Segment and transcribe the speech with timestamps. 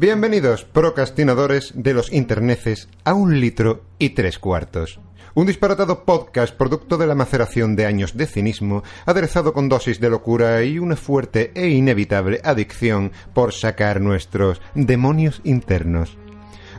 [0.00, 5.00] Bienvenidos, procrastinadores de los interneces, a un litro y tres cuartos.
[5.34, 10.08] Un disparatado podcast producto de la maceración de años de cinismo, aderezado con dosis de
[10.08, 16.16] locura y una fuerte e inevitable adicción por sacar nuestros demonios internos.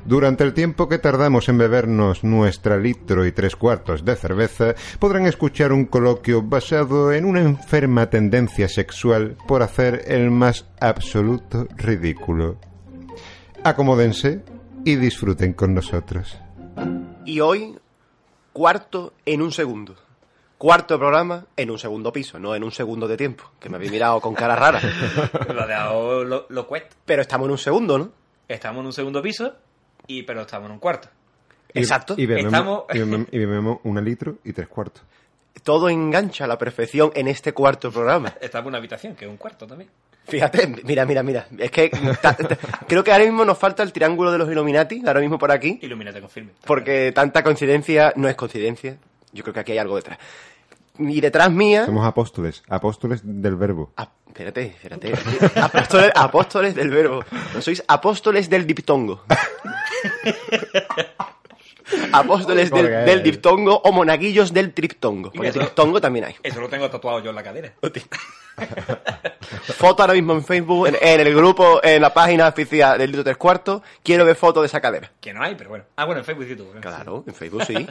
[0.06, 5.26] Durante el tiempo que tardamos en bebernos nuestra litro y tres cuartos de cerveza, podrán
[5.26, 12.58] escuchar un coloquio basado en una enferma tendencia sexual por hacer el más absoluto ridículo.
[13.64, 14.42] Acomódense
[14.86, 16.38] y disfruten con nosotros.
[17.26, 17.78] Y hoy,
[18.54, 19.96] cuarto en un segundo.
[20.58, 23.92] Cuarto programa en un segundo piso, no en un segundo de tiempo, que me habéis
[23.92, 24.82] mirado con cara rara.
[25.54, 26.96] Lo de ahora lo, lo cuesta.
[27.06, 28.12] Pero estamos en un segundo, ¿no?
[28.48, 29.54] Estamos en un segundo piso,
[30.08, 31.08] y pero estamos en un cuarto.
[31.74, 32.16] Y- Exacto.
[32.18, 35.04] Y bebemos, Estamos- y bebemos- y bebemos una litro y tres cuartos.
[35.64, 38.34] Todo engancha a la perfección en este cuarto programa.
[38.42, 39.90] Estamos en una habitación, que es un cuarto también.
[40.28, 41.48] Fíjate, mira, mira, mira.
[41.58, 41.90] Es que
[42.22, 45.40] ta- ta- creo que ahora mismo nos falta el triángulo de los Illuminati, ahora mismo
[45.40, 46.52] por aquí, Ilumínate con filme.
[46.66, 48.98] porque tanta coincidencia no es coincidencia.
[49.34, 50.20] Yo creo que aquí hay algo detrás.
[51.00, 51.86] Y detrás mía...
[51.86, 53.94] Somos apóstoles, apóstoles del verbo.
[53.96, 55.14] Ah, espérate, espérate.
[55.56, 57.24] Apóstoles, apóstoles del verbo.
[57.54, 59.24] No sois apóstoles del diptongo.
[62.12, 65.32] apóstoles del, del diptongo o monaguillos del triptongo.
[65.32, 66.36] Porque eso- triptongo también hay.
[66.44, 67.74] Eso lo tengo tatuado yo en la cadera.
[69.78, 73.24] Foto ahora mismo en Facebook, en, en el grupo, en la página oficial del Litro
[73.24, 73.82] Tres Cuartos.
[74.04, 75.12] Quiero ver fotos de esa cadera.
[75.22, 75.86] Que no hay, pero bueno.
[75.96, 76.80] Ah, bueno, en Facebook y YouTube.
[76.82, 77.88] Claro, en Facebook sí.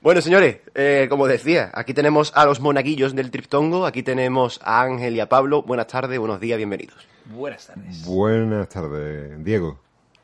[0.00, 4.82] Bueno, señores, eh, como decía, aquí tenemos a los monaguillos del triptongo, aquí tenemos a
[4.82, 5.62] Ángel y a Pablo.
[5.62, 7.06] Buenas tardes, buenos días, bienvenidos.
[7.24, 8.04] Buenas tardes.
[8.04, 9.80] Buenas tardes, Diego.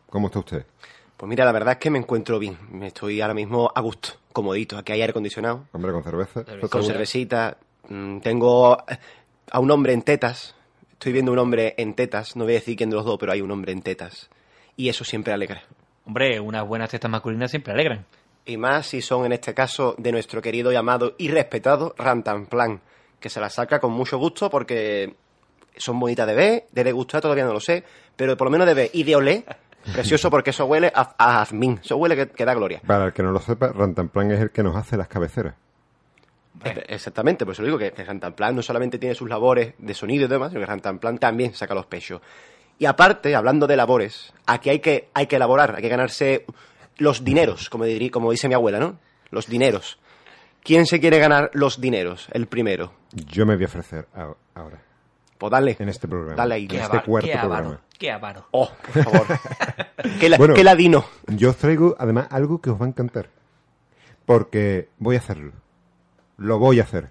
[0.09, 0.65] ¿Cómo está usted?
[1.23, 2.59] Pues mira, la verdad es que me encuentro bien.
[2.73, 4.77] Me estoy ahora mismo a gusto, comodito.
[4.77, 6.43] Aquí hay aire acondicionado, Hombre, con cerveza.
[6.43, 6.55] Cerveza.
[6.57, 6.95] ¿Está con seguro?
[6.95, 7.59] cervecita.
[7.89, 8.77] Mm, Tengo
[9.53, 10.57] a un hombre en tetas.
[10.91, 12.35] Estoy viendo un hombre en tetas.
[12.35, 14.31] No voy a decir quién de los dos, pero hay un hombre en tetas.
[14.77, 15.63] Y eso siempre alegra.
[16.07, 18.05] Hombre, unas buenas testas masculinas siempre alegran.
[18.45, 22.81] Y más si son, en este caso, de nuestro querido y amado y respetado Rantanplan,
[23.21, 25.15] que se la saca con mucho gusto porque
[25.77, 27.85] son bonitas de ver, de degustar todavía no lo sé,
[28.17, 29.45] pero por lo menos de ver y de oler,
[29.93, 32.81] precioso porque eso huele a, a jazmín, eso huele que, que da gloria.
[32.87, 35.55] Para el que no lo sepa, Rantanplan es el que nos hace las cabeceras.
[36.63, 40.29] Efe- Exactamente, por eso digo que, Rantanplan no solamente tiene sus labores de sonido y
[40.29, 42.21] demás, sino que Rantanplan también saca los pechos.
[42.79, 46.45] Y aparte, hablando de labores, aquí hay que, hay que elaborar, hay que ganarse
[46.99, 48.99] los dineros, como, dirí- como dice mi abuela, ¿no?
[49.31, 49.99] Los dineros.
[50.63, 52.29] ¿Quién se quiere ganar los dineros?
[52.33, 52.93] El primero.
[53.13, 54.07] Yo me voy a ofrecer
[54.55, 54.81] ahora,
[55.43, 55.77] Pues dale.
[55.79, 56.37] en este programa.
[56.37, 56.65] Dale ahí.
[56.67, 57.81] En este avaro, cuarto qué avaro, programa.
[57.99, 58.47] qué avaro.
[58.53, 59.27] Oh, por favor.
[60.21, 60.55] qué, la- Bueno.
[60.55, 61.05] qué ladino.
[61.27, 63.29] Yo os traigo además algo que os va a encantar.
[64.25, 65.53] Porque voy a hacerlo.
[66.37, 67.11] Lo voy a hacer.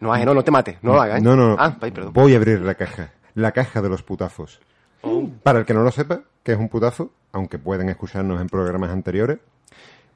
[0.00, 1.18] No, no, no te mates, no lo hagas.
[1.20, 1.22] ¿eh?
[1.22, 1.56] No, no, no.
[1.58, 2.12] Ah, ay, perdón.
[2.12, 3.12] Voy a abrir la caja.
[3.34, 4.60] La caja de los putazos.
[5.02, 5.28] Oh.
[5.42, 7.12] Para el que no lo sepa, ¿qué es un putazo?
[7.32, 9.38] Aunque pueden escucharnos en programas anteriores.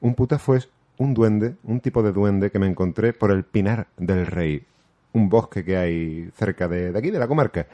[0.01, 3.87] Un putazo es un duende, un tipo de duende que me encontré por el Pinar
[3.97, 4.65] del Rey.
[5.13, 7.67] Un bosque que hay cerca de, de aquí, de la comarca.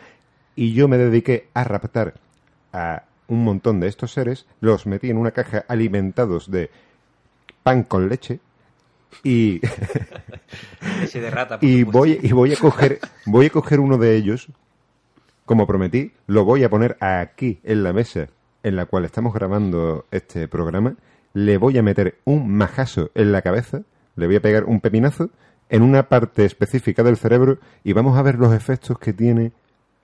[0.56, 2.14] Y yo me dediqué a raptar
[2.72, 6.70] a un montón de estos seres, los metí en una caja alimentados de
[7.64, 8.40] pan con leche
[9.24, 9.62] y
[11.62, 14.48] y voy y voy a coger voy a coger uno de ellos
[15.46, 18.30] como prometí lo voy a poner aquí en la mesa
[18.64, 20.96] en la cual estamos grabando este programa
[21.34, 23.84] le voy a meter un majazo en la cabeza
[24.16, 25.30] le voy a pegar un pepinazo
[25.74, 29.52] en una parte específica del cerebro y vamos a ver los efectos que tiene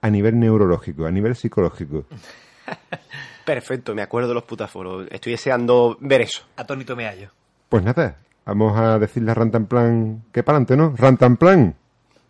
[0.02, 2.06] a nivel neurológico a nivel psicológico
[3.46, 5.08] Perfecto, me acuerdo de los putáforos.
[5.10, 6.44] Estoy deseando ver eso.
[6.56, 7.30] Atónito me hallo.
[7.70, 11.76] pues nada vamos a decirle a Rantanplan que para adelante no Rantanplan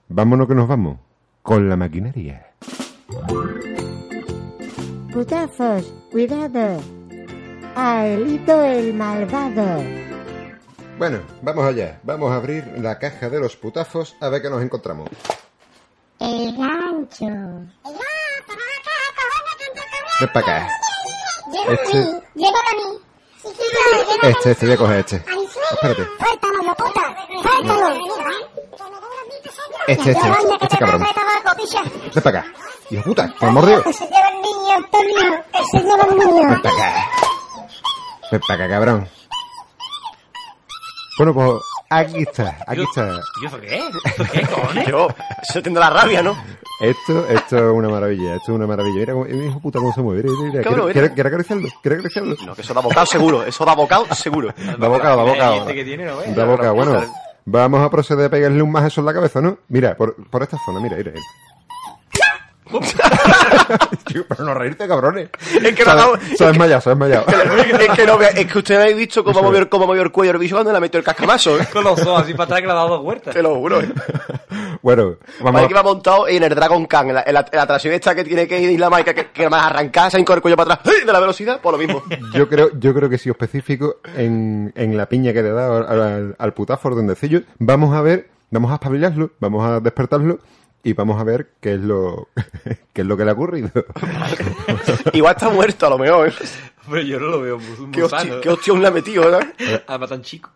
[0.09, 0.99] vámonos que nos vamos
[1.41, 2.45] con la maquinaria
[5.13, 6.81] Putazos, cuidado.
[7.75, 10.08] Aelito el malvado.
[10.99, 11.99] Bueno, vamos allá.
[12.03, 15.07] Vamos a abrir la caja de los putazos a ver qué nos encontramos.
[16.19, 17.25] El gancho.
[20.19, 20.69] Ven para acá.
[21.53, 22.99] Lleva Este- a mí, lleva a mí.
[23.37, 25.15] Chiquillo, lleva Este, este, voy a coger este.
[25.15, 26.03] Espérate.
[26.19, 27.15] Suéltalo, lo puta.
[27.41, 27.89] Suéltalo.
[29.87, 31.01] Este, este, este, este cabrón.
[32.13, 32.53] Ven para acá.
[32.89, 33.45] Hijo puta, se
[34.05, 35.43] lleva el niño, Antonio.
[35.53, 36.49] Que se lleva el niño.
[36.49, 37.07] Ven para acá.
[38.31, 39.09] Ven para acá, cabrón.
[41.19, 43.19] Bueno, pues aquí está, aquí está.
[43.41, 43.81] ¿Y eso qué?
[44.05, 44.87] ¿Esto qué, cojones?
[44.87, 45.09] Yo,
[45.41, 46.33] eso tendrá la rabia, ¿no?
[46.79, 49.13] Esto, esto es una maravilla, esto es una maravilla.
[49.13, 50.23] Mira, hijo puta, cómo se mueve.
[50.23, 50.63] Mira, mira, mira.
[50.63, 51.67] Cabrón, ¿Quiere, acariciarlo?
[51.81, 52.35] ¿Quiere acariciarlo?
[52.45, 53.43] No, que eso da bocado seguro.
[53.43, 54.53] Eso da bocado seguro.
[54.79, 55.53] Da bocado, da bocado.
[55.55, 56.33] diente que tiene, ¿no ves?
[56.33, 56.73] Da bocado.
[56.73, 57.03] Bueno,
[57.43, 59.57] vamos a proceder a pegarle un majazo en la cabeza, ¿no?
[59.67, 61.11] Mira, por, por esta zona, mira, mira.
[61.11, 61.25] mira.
[64.05, 65.29] Tío, pero no reírte, cabrones.
[65.61, 67.25] Es que no ha- ha dado- se ha desmayado, se ha desmayado.
[67.79, 70.37] es que no, es que ustedes habéis visto cómo movió, cómo movió el cuello el
[70.37, 71.67] bicho cuando le metió el cascamazo, ¿eh?
[71.71, 73.33] Con los ojos así para atrás que le ha dado dos vueltas.
[73.33, 73.89] Te lo juro, ¿eh?
[74.81, 75.67] Bueno, vamos Parece a...
[75.67, 78.15] que va montado en el Dragon Khan, en la, en la- en la atracción esta
[78.15, 80.75] que tiene que ir Isla Maica, que, que más arrancar, se ha el cuello para
[80.75, 81.05] atrás, ¡ay!
[81.05, 82.01] de la velocidad, por lo mismo.
[82.33, 85.53] Yo creo, yo creo que si os específico en, en la piña que le he
[85.53, 86.89] dado al, al, al putazo
[87.59, 90.39] vamos a ver, vamos a espabilarlo, vamos a despertarlo
[90.83, 92.29] y vamos a ver qué es lo,
[92.93, 93.69] qué es lo que le ha ocurrido.
[95.13, 96.33] Igual está muerto, a lo mejor, ¿eh?
[96.89, 98.21] Pero yo no lo veo muy, Qué, sano.
[98.21, 99.47] hostia, qué hostión le ha metido, ¿verdad?
[99.87, 100.49] Además tan chico.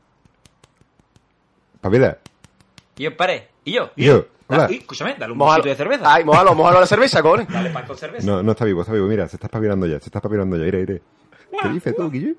[1.81, 2.17] Pabila,
[2.97, 3.49] Y yo paré.
[3.65, 3.91] ¿Y yo?
[3.95, 4.65] Y yo, hola.
[4.65, 6.13] Ah, y, escúchame, dale un poquito de cerveza.
[6.13, 7.47] Ay, mojalo, mojalo la cerveza, cojones.
[7.49, 8.25] Dale pan con cerveza.
[8.25, 10.65] no, no está vivo, está vivo, mira, se está espabilando ya, se está espabilando ya,
[10.65, 11.01] iré, iré.
[11.61, 12.35] ¿Qué dice tú, Guille?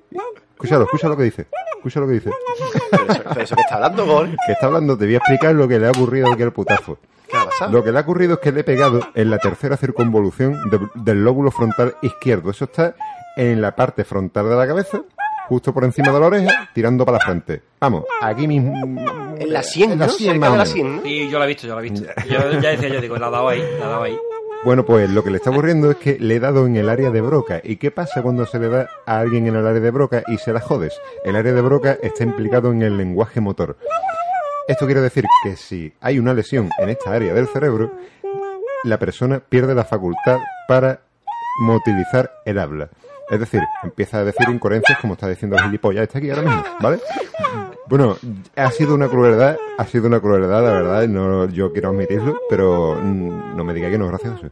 [0.53, 1.47] Escúchalo, escucha lo que dice,
[1.77, 2.31] escucha lo que dice.
[2.91, 4.37] Pero eso, pero eso que está hablando, cojones.
[4.45, 6.97] Que está hablando, te voy a explicar lo que le ha ocurrido aquí al putazo.
[7.29, 7.71] ¿Qué ha pasado?
[7.71, 10.79] Lo que le ha ocurrido es que le he pegado en la tercera circunvolución de-
[10.95, 12.51] del lóbulo frontal izquierdo.
[12.51, 12.95] Eso está
[13.35, 15.01] en la parte frontal de la cabeza,
[15.49, 17.61] justo por encima de la oreja, tirando para la frente.
[17.81, 18.73] Vamos, aquí mismo.
[19.37, 20.11] En la sien, en la ¿no?
[20.13, 20.69] sien, Cerca más o de la menos.
[20.73, 21.01] sien, ¿no?
[21.03, 22.07] Sí, yo la he visto, yo la he visto.
[22.29, 24.17] Yo ya decía yo, digo, la ha dado ahí, la ha dado ahí.
[24.65, 27.11] Bueno, pues lo que le está ocurriendo es que le he dado en el área
[27.11, 27.61] de Broca.
[27.63, 30.39] ¿Y qué pasa cuando se le da a alguien en el área de Broca y
[30.39, 30.99] se la jodes?
[31.23, 33.77] El área de Broca está implicado en el lenguaje motor.
[34.67, 37.91] Esto quiere decir que si hay una lesión en esta área del cerebro,
[38.83, 41.01] la persona pierde la facultad para
[41.61, 42.89] motilizar el habla.
[43.29, 46.63] Es decir, empieza a decir incoherencias como está diciendo el gilipollas este aquí ahora mismo,
[46.79, 46.99] ¿vale?
[47.87, 48.17] Bueno,
[48.55, 52.99] ha sido una crueldad, ha sido una crueldad, la verdad, no, yo quiero admitirlo, pero
[53.01, 54.49] no me diga que no es gracioso.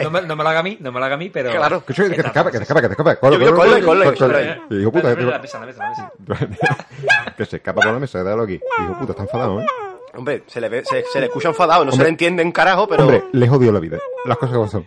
[0.00, 1.50] No me, no me lo haga a mí, no me lo haga a mí, pero...
[1.50, 1.84] Claro.
[1.84, 3.16] Que, que te escapa, que te escapa, que te escapa.
[3.16, 4.16] Corre, corre, corre, corre.
[4.16, 4.60] corre.
[4.80, 5.84] Hijo puta, La que mesa, la mesa,
[6.26, 6.86] la mesa.
[7.36, 8.60] que se escapa por la mesa, déjalo aquí.
[8.82, 9.66] Hijo puta, está enfadado, ¿eh?
[10.14, 12.86] Hombre, se le, ve, se, se le escucha enfadado, no se le entiende un carajo,
[12.86, 13.02] pero...
[13.04, 13.98] Hombre, les odio la vida.
[14.26, 14.86] Las cosas como son.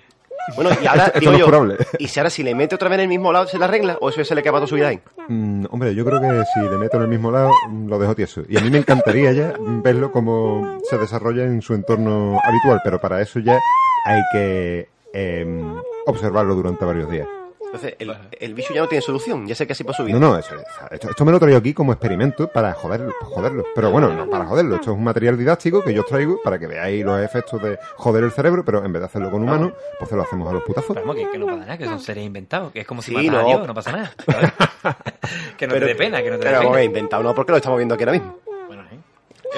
[0.56, 1.86] Bueno, y ahora, Esto digo no es yo.
[2.00, 3.97] ¿y si ahora si le mete otra vez en el mismo lado se la arregla?
[4.01, 5.00] ¿O eso se le queda toda su vida ahí?
[5.27, 8.15] Mm, hombre, yo creo que si le meto en el mismo lado, mm, lo dejo
[8.15, 8.42] tieso.
[8.47, 13.00] Y a mí me encantaría ya verlo como se desarrolla en su entorno habitual, pero
[13.00, 13.59] para eso ya
[14.06, 15.75] hay que em,
[16.06, 17.27] observarlo durante varios días.
[17.75, 20.18] Entonces, el, el bicho ya no tiene solución, ya sé que así para su vida.
[20.18, 20.56] No, no, eso-
[20.92, 23.63] esto, esto me lo traigo aquí como experimento para joderlo, joderlo.
[23.75, 24.75] Pero bueno, no para joderlo.
[24.75, 27.77] Esto es un material didáctico que yo os traigo para que veáis los efectos de
[27.98, 30.54] joder el cerebro, pero en vez de hacerlo con humanos, pues se lo hacemos a
[30.54, 30.95] los putazos.
[30.95, 33.13] Pero vamos, que, que no pasa nada, que son seres inventados, que es como si
[33.16, 33.39] Sí, no.
[33.39, 34.12] a Dios, no pasa nada.
[35.57, 36.83] que no te dé pena, que no te dé Pero pena.
[36.83, 38.38] inventado no, porque lo estamos viendo aquí ahora mismo.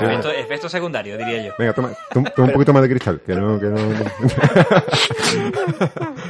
[0.05, 1.53] Efecto, efecto secundario, diría yo.
[1.57, 3.77] Venga, toma, toma, toma un poquito más de cristal, que no, que no.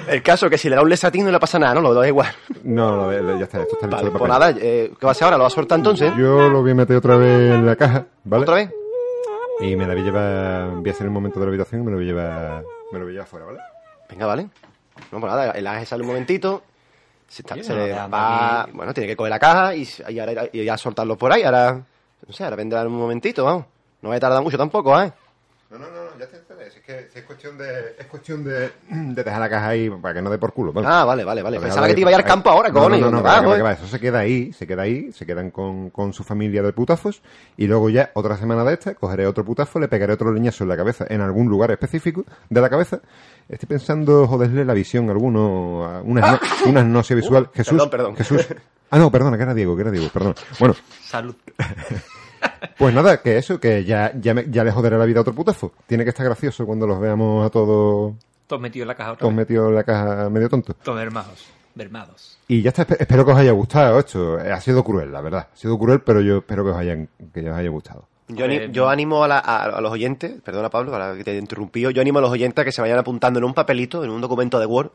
[0.08, 1.82] El caso es que si le da un lesatín no le pasa nada, ¿no?
[1.82, 2.28] Lo da igual.
[2.64, 5.12] No, no, ya está, esto está listo Vale, de pues nada, eh, ¿qué va a
[5.12, 5.38] hacer ahora?
[5.38, 6.12] ¿Lo va a soltar entonces?
[6.18, 8.44] Yo lo voy a meter otra vez en la caja, ¿vale?
[8.44, 8.72] ¿Otra vez?
[9.60, 11.86] Y me la voy a llevar, voy a hacer un momento de la habitación y
[11.86, 13.60] me lo voy a llevar, me lo voy a llevar afuera, ¿vale?
[14.10, 14.44] Venga, vale.
[15.12, 16.64] No, pues nada, el aje sale un momentito.
[17.28, 20.78] Se, está- se va, bueno, tiene que coger la caja y, y, ahora, y ya
[20.78, 21.44] soltarlo por ahí.
[21.44, 21.82] Ahora,
[22.26, 23.66] no sé, ahora vendrá en un momentito, vamos.
[24.02, 25.12] No va a tardar mucho tampoco, ¿eh?
[25.70, 29.40] No, no, no, ya te es que es cuestión de, es cuestión de, de dejar
[29.40, 30.88] la caja ahí para que no dé por culo, ¿vale?
[30.90, 31.60] Ah, vale, vale, vale.
[31.60, 33.02] Pensaba que te iba a ir al campo ahora, No, cojones.
[33.02, 33.72] No, no, no, ¿Dónde que va, va.
[33.74, 37.22] Eso se queda ahí, se queda ahí, se quedan con, con su familia de putazos
[37.58, 40.70] y luego ya otra semana de esta cogeré otro putazo, le pegaré otro leñazo en
[40.70, 43.02] la cabeza en algún lugar específico de la cabeza.
[43.50, 47.50] Estoy pensando joderle la visión a alguno, a una, no, una agnosia visual.
[47.54, 48.16] Jesús, Uh, perdón, perdón.
[48.16, 48.48] Jesús.
[48.90, 50.34] Ah, no, perdona, que era Diego, que era Diego, perdón.
[50.60, 51.36] Bueno, Salud.
[52.78, 55.34] pues nada, que eso, que ya, ya, me- ya le joderé la vida a otro
[55.34, 55.72] putazo.
[55.86, 58.14] Tiene que estar gracioso cuando los veamos a todos,
[58.48, 59.38] Todos metidos en la caja otra todos vez.
[59.46, 60.74] metidos en la caja medio tonto.
[60.84, 61.46] Todos mermados.
[61.76, 62.38] Mermados.
[62.48, 64.40] Y ya está, espe- espero que os haya gustado esto.
[64.40, 65.48] Eh, Ha sido cruel, la verdad.
[65.54, 68.06] Ha sido cruel, pero yo espero que os, hayan, que os haya gustado.
[68.30, 71.32] Yo, Eh, yo animo a, la- a- a los oyentes, perdona Pablo, ahora que te
[71.32, 74.04] he interrumpido, yo animo a los oyentes a que se vayan apuntando en un papelito,
[74.04, 74.92] en un documento de Word,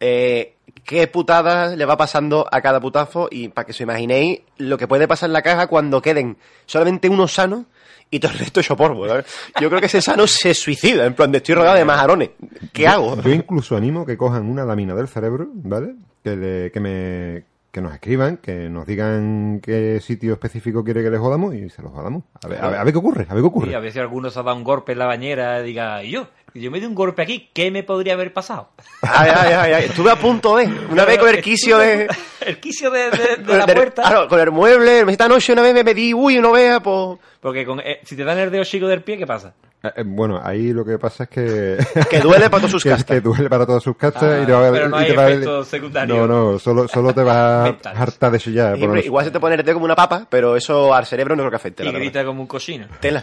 [0.00, 4.78] eh, qué putadas le va pasando a cada putazo y para que os imaginéis lo
[4.78, 6.36] que puede pasar en la caja cuando queden
[6.66, 7.66] solamente uno sano
[8.10, 9.06] y todo el resto hecho polvo.
[9.06, 9.26] ¿sabes?
[9.60, 12.30] Yo creo que ese sano se suicida, en plan de estoy rodeado de majarones.
[12.72, 13.20] ¿Qué hago?
[13.20, 15.94] Yo incluso animo que cojan una lámina del cerebro, ¿vale?
[16.24, 21.10] Que, le- que me que nos escriban, que nos digan qué sitio específico quiere que
[21.10, 22.22] les jodamos y se los jodamos.
[22.42, 23.70] A ver, a ver, a ver qué ocurre, a ver qué ocurre.
[23.70, 26.02] Y a ver si alguno se ha dado un golpe en la bañera y diga,
[26.02, 26.28] ¿y yo?
[26.54, 28.70] Y yo me di un golpe aquí, ¿qué me podría haber pasado?
[29.02, 32.08] Ay, ay, ay, ay, Estuve a punto de, una vez con el quicio de...
[32.40, 34.00] El quicio de, de- de la puerta.
[34.02, 37.18] Claro, con el mueble, esta noche una vez me pedí, uy, no vea, pues...
[37.40, 39.52] Porque con, eh, si te dan el dedo chico del pie, ¿qué pasa?
[39.82, 41.76] Eh, eh, bueno, ahí lo que pasa es que...
[42.10, 43.16] Que duele para todas sus que, es castas.
[43.16, 45.68] que duele para todas sus castas Ah, y te va a pero no hay efectos
[45.68, 46.16] secundarios.
[46.16, 48.76] No, no, solo, solo te va a hartar de chillar.
[48.76, 50.94] Y, por hombre, lo- igual se te pone el dedo como una papa, pero eso
[50.94, 52.04] al cerebro no creo que afecte, Y la verdad.
[52.04, 52.86] grita como un cochino.
[53.00, 53.20] Tela.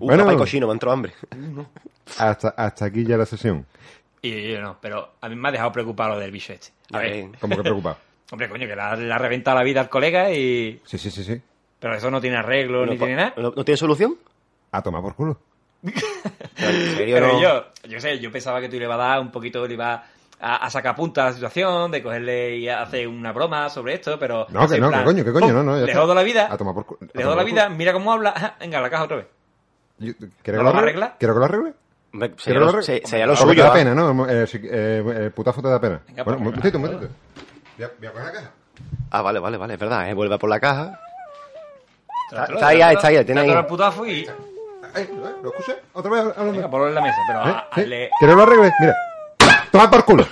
[0.00, 0.24] Uh, Bueno.
[0.24, 1.12] papá y cochino, me ha entrado hambre.
[2.18, 3.66] Hasta, hasta aquí ya la sesión.
[4.22, 6.68] Y yo no, pero a mí me ha dejado preocupado lo del bicho este.
[6.92, 7.30] A ver.
[7.40, 7.98] Como que preocupado.
[8.32, 10.80] hombre, coño, que le ha, reventado la vida al colega y...
[10.84, 11.40] Sí, sí, sí, sí.
[11.78, 13.34] Pero eso no tiene arreglo No, ni tiene nada.
[13.36, 14.16] ¿No, no tiene solución?
[14.72, 15.38] A tomar por culo.
[16.56, 17.40] Pero no?
[17.40, 20.00] yo, yo sé, yo pensaba que tú le ibas a dar un poquito, le ibas
[20.40, 24.18] a, a sacar punta a la situación, de cogerle y hacer una broma sobre esto,
[24.18, 24.46] pero...
[24.50, 25.78] No, que no, plan, que coño, que coño, no, no.
[25.78, 27.10] ya Le jodo la vida, A tomar por culo.
[27.12, 29.26] le jodo la vida, mira cómo habla, venga, a la caja otra vez.
[29.98, 31.10] ¿Quieres ¿No que lo arregle?
[31.18, 31.72] ¿Quieres que lo arregle?
[32.12, 33.54] Hombre, ¿Quieres Sería que lo se- sería lo Porque suyo.
[33.54, 33.74] te da ¿ah?
[33.74, 34.28] pena, ¿no?
[34.28, 36.00] Eh, si- eh, el putazo te da pena.
[36.08, 37.12] Venga, bueno, un pues, momentito, un momentito.
[37.76, 38.50] Voy a, voy a coger la caja.
[39.10, 40.08] Ah, vale, vale, vale, es verdad.
[40.08, 40.14] ¿eh?
[40.14, 41.00] Vuelve a por la caja.
[42.30, 43.50] Está ahí, está ahí, tiene ahí.
[43.50, 44.20] al putazo y...
[44.20, 44.28] Eh,
[44.96, 45.08] eh,
[45.42, 45.76] ¿Lo escuché?
[45.92, 46.20] ¿Otra vez?
[46.20, 46.52] hablando?
[46.52, 47.56] Venga, ponlo en la mesa, pero ¿Eh?
[47.72, 48.72] hazle- ¿Quieres que lo arregle?
[48.80, 48.96] Mira.
[49.70, 50.26] Toma por culo.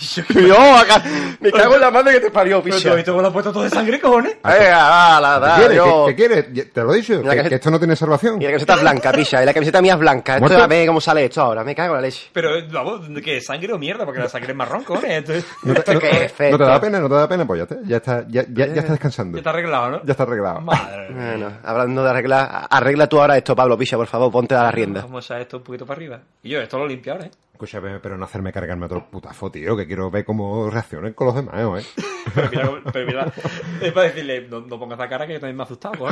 [0.48, 1.02] Yo, acá,
[1.40, 2.90] me cago en la madre que te parió, Pero tú picha.
[2.90, 4.36] has visto cómo le has puesto todo de sangre, cojones.
[4.42, 5.76] Venga, va, la ¿Qué da, quieres?
[5.76, 6.06] yo.
[6.06, 6.72] ¿Qué, qué quieres?
[6.72, 8.40] Te lo he dicho, que, esto no tiene salvación.
[8.40, 9.42] Y la camiseta es blanca, picha.
[9.42, 10.36] Y la camiseta mía es blanca.
[10.38, 11.64] Esto, a ver cómo sale esto ahora.
[11.64, 12.28] Me cago en la leche.
[12.32, 13.40] Pero, vamos, ¿qué?
[13.40, 14.04] ¿Sangre o mierda?
[14.04, 15.10] Porque la sangre es marrón, cojones.
[15.18, 17.00] Entonces, ¿No te, no- qué no te da pena?
[17.00, 17.46] ¿No te da pena?
[17.46, 19.36] Pues ya está, ya está, ya, ya, ya está descansando.
[19.36, 20.04] ya está arreglado, ¿no?
[20.04, 20.60] Ya está arreglado.
[20.60, 21.26] Madre mía.
[21.32, 24.70] Bueno, hablando de arreglar, arregla tú ahora esto, Pablo, picha, por favor, ponte a la
[24.70, 25.02] rienda.
[25.02, 26.20] Vamos a echar esto un poquito para arriba.
[26.42, 27.30] Y yo, esto lo limpio ahora, ¿eh?
[27.62, 31.36] Escúchame, pero no hacerme cargarme otro putazo, tío, que quiero ver cómo reaccionen con los
[31.36, 32.02] demás, ¿eh?
[32.34, 33.32] Pero mira, cómo- pero mira,
[33.82, 36.06] es para decirle, no, no pongas esa cara que yo también me he asustado.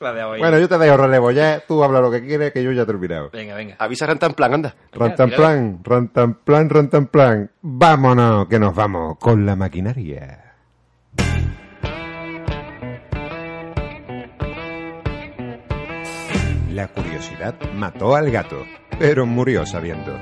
[0.00, 0.38] La ahí.
[0.40, 2.92] Bueno, yo te dejo relevo ya, tú habla lo que quieres, que yo ya te
[2.92, 3.30] he olvidado.
[3.32, 3.76] Venga, venga.
[3.78, 4.74] Avisa Ranta en plan, anda.
[4.92, 7.50] Rantanplan, rantanplan, rantanplan.
[7.62, 10.43] Vámonos, que nos vamos con la maquinaria.
[16.74, 18.64] La curiosidad mató al gato,
[18.98, 20.12] pero murió sabiendo.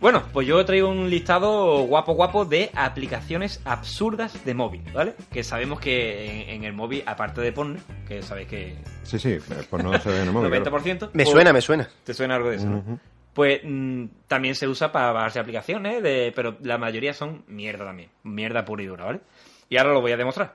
[0.00, 5.14] Bueno, pues yo traigo un listado guapo guapo de aplicaciones absurdas de móvil, ¿vale?
[5.30, 7.78] Que sabemos que en, en el móvil, aparte de porno,
[8.08, 10.50] que sabéis que Sí, sí, pues no se ve en el móvil.
[10.50, 10.78] claro.
[10.78, 11.10] 90%...
[11.12, 11.88] Me pues- suena, me suena.
[12.04, 12.98] ¿Te suena algo de eso, no?
[13.34, 18.08] Pues mm, también se usa para bajarse aplicaciones, de, pero la mayoría son mierda también.
[18.22, 19.20] Mierda pura y dura, ¿vale?
[19.68, 20.54] Y ahora lo voy a demostrar.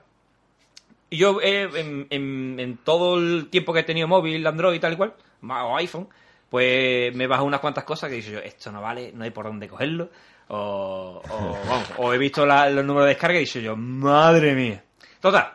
[1.12, 1.68] Y Yo, eh,
[2.08, 5.76] en, en- todo el tiempo que he tenido móvil, Android y tal y cual, o
[5.76, 6.08] iPhone,
[6.48, 9.30] pues me he bajado unas cuantas cosas que dicho yo, esto no vale, no hay
[9.30, 10.08] por dónde cogerlo.
[10.48, 11.22] O,
[11.68, 14.82] vamos, o he visto la- los números de descarga y dicho yo, madre mía.
[15.20, 15.52] Total.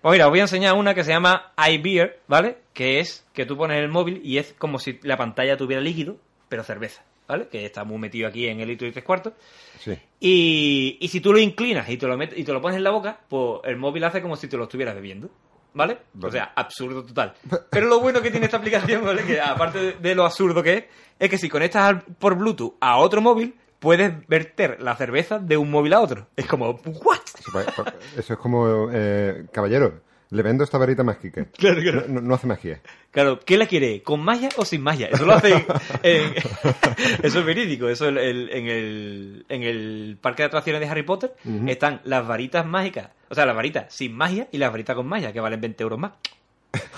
[0.00, 2.56] Pues mira, os voy a enseñar una que se llama iBeer, ¿vale?
[2.72, 6.16] Que es que tú pones el móvil y es como si la pantalla tuviera líquido,
[6.48, 7.46] pero cerveza, ¿vale?
[7.48, 9.34] Que está muy metido aquí en el litro y tres cuartos.
[9.78, 9.96] Sí.
[10.18, 12.84] Y, y si tú lo inclinas y te lo, met- y te lo pones en
[12.84, 15.28] la boca, pues el móvil hace como si te lo estuvieras bebiendo.
[15.74, 15.98] ¿Vale?
[16.20, 17.34] O sea, absurdo total.
[17.70, 19.22] Pero lo bueno que tiene esta aplicación, ¿vale?
[19.24, 20.84] Que aparte de, lo absurdo que es,
[21.20, 25.70] es que si conectas por Bluetooth a otro móvil, puedes verter la cerveza de un
[25.70, 26.26] móvil a otro.
[26.34, 27.18] Es como, ¿what?
[27.38, 27.84] Eso,
[28.16, 31.46] eso es como, eh, caballero, le vendo esta varita mágica.
[31.56, 32.04] Claro, claro.
[32.08, 32.80] No, hace magia.
[33.10, 34.02] Claro, ¿qué la quiere?
[34.02, 35.08] ¿Con magia o sin magia?
[35.10, 35.64] Eso lo hacen.
[36.02, 36.34] en-
[37.22, 37.88] eso es verídico.
[37.88, 38.18] Eso el-
[38.50, 41.34] en, el, en el parque de atracciones de Harry Potter
[41.66, 43.08] están las varitas mágicas.
[43.30, 45.98] O sea, las varitas sin magia y las varitas con magia, que valen 20 euros
[45.98, 46.12] más.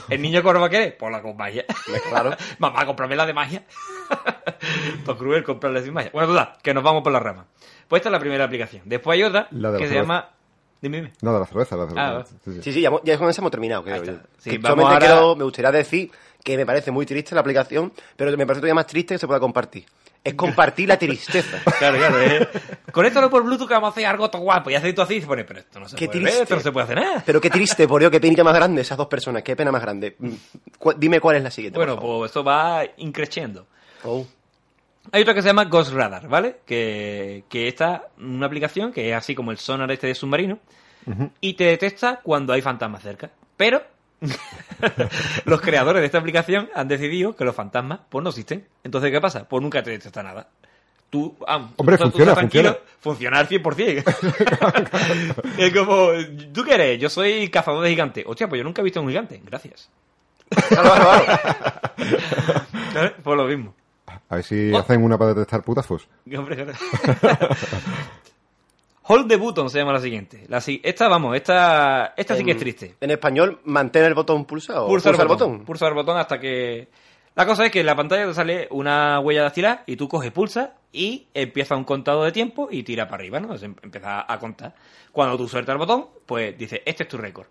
[0.08, 0.96] ¿El niño cuál va a querer?
[0.99, 1.64] Pues la con magia.
[2.08, 2.37] Claro.
[2.58, 3.62] Mamá, cómprame la de magia.
[5.04, 6.10] Pues cruel comprarla sin magia.
[6.12, 7.46] Bueno, total, que nos vamos por la rama.
[7.88, 8.82] Pues esta es la primera aplicación.
[8.84, 10.30] Después hay otra La de que se llama.
[10.82, 11.12] Dime, dime.
[11.20, 12.18] No, de la cerveza, de la cerveza.
[12.18, 12.62] Ah, Sí, sí.
[12.62, 14.12] Sí, sí, ya, ya con eso hemos terminado, creo yo.
[14.38, 16.10] Sí, Que vamos solamente ahora- quiero- me gustaría decir
[16.42, 19.26] que me parece muy triste la aplicación, pero me parece todavía más triste que se
[19.26, 19.84] pueda compartir.
[20.25, 21.58] Es compartir la tristeza.
[21.78, 22.20] Claro, claro.
[22.20, 22.49] Eh.
[22.92, 24.68] Conéctalo por Bluetooth que vamos a hacer algo todo guapo.
[24.70, 26.34] Y hace tú así y se pone, pero esto no se Qué puede triste.
[26.34, 27.22] ver, esto no se puede hacer nada.
[27.25, 29.80] Pero qué triste, por Dios, qué pena más grande esas dos personas, qué pena más
[29.82, 30.16] grande.
[30.78, 31.78] Cu- Dime cuál es la siguiente.
[31.78, 32.18] Bueno, por favor.
[32.20, 33.66] pues esto va increciendo.
[34.04, 34.26] Oh.
[35.12, 36.61] Hay otra que se llama Ghost Radar, ¿vale?
[36.66, 40.59] Que, que esta, una aplicación que es así como el sonar este de submarino,
[41.40, 43.30] y te detecta cuando hay fantasmas cerca.
[43.57, 43.83] Pero
[45.47, 48.66] los creadores de esta aplicación han decidido que los fantasmas pues no existen.
[48.85, 49.49] Entonces, ¿qué pasa?
[49.49, 50.49] Pues nunca te detecta nada.
[51.09, 53.00] Tú, ah, Hombre, tú- tú funciona, tranquilo, funciona.
[53.00, 54.04] funciona al 100%.
[55.59, 56.11] es como,
[56.52, 57.00] ¿tú qué eres?
[57.00, 58.25] Yo soy cazador de gigantes.
[58.28, 59.40] Hostia, pues yo nunca he visto un gigante.
[59.45, 59.88] Gracias.
[60.69, 61.25] Claro, claro,
[62.92, 63.14] claro.
[63.23, 63.75] Pues lo mismo.
[64.30, 64.78] A ver si Oh.
[64.78, 66.08] hacen una para detectar putazos.
[69.02, 70.44] Hold the button se llama la siguiente.
[70.49, 72.94] La, esta, vamos, esta, esta sí que es triste.
[73.00, 74.87] En español, mantén el botón pulsado.
[74.87, 75.64] Pulsar, Pulsa el botón.
[75.64, 76.88] Pulsar el botón hasta que...
[77.34, 80.30] La cosa es que en la pantalla te sale una huella dactilar y tú coges,
[80.32, 83.56] pulsa y empieza un contado de tiempo y tira para arriba, ¿no?
[83.56, 84.75] Se em- empieza a contar.
[85.12, 87.46] Cuando tú sueltas el botón, pues dice, este es tu récord.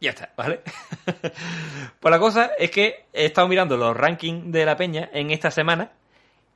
[0.00, 0.60] Ya está, ¿vale?
[2.00, 5.50] pues la cosa es que he estado mirando los rankings de la peña en esta
[5.50, 5.90] semana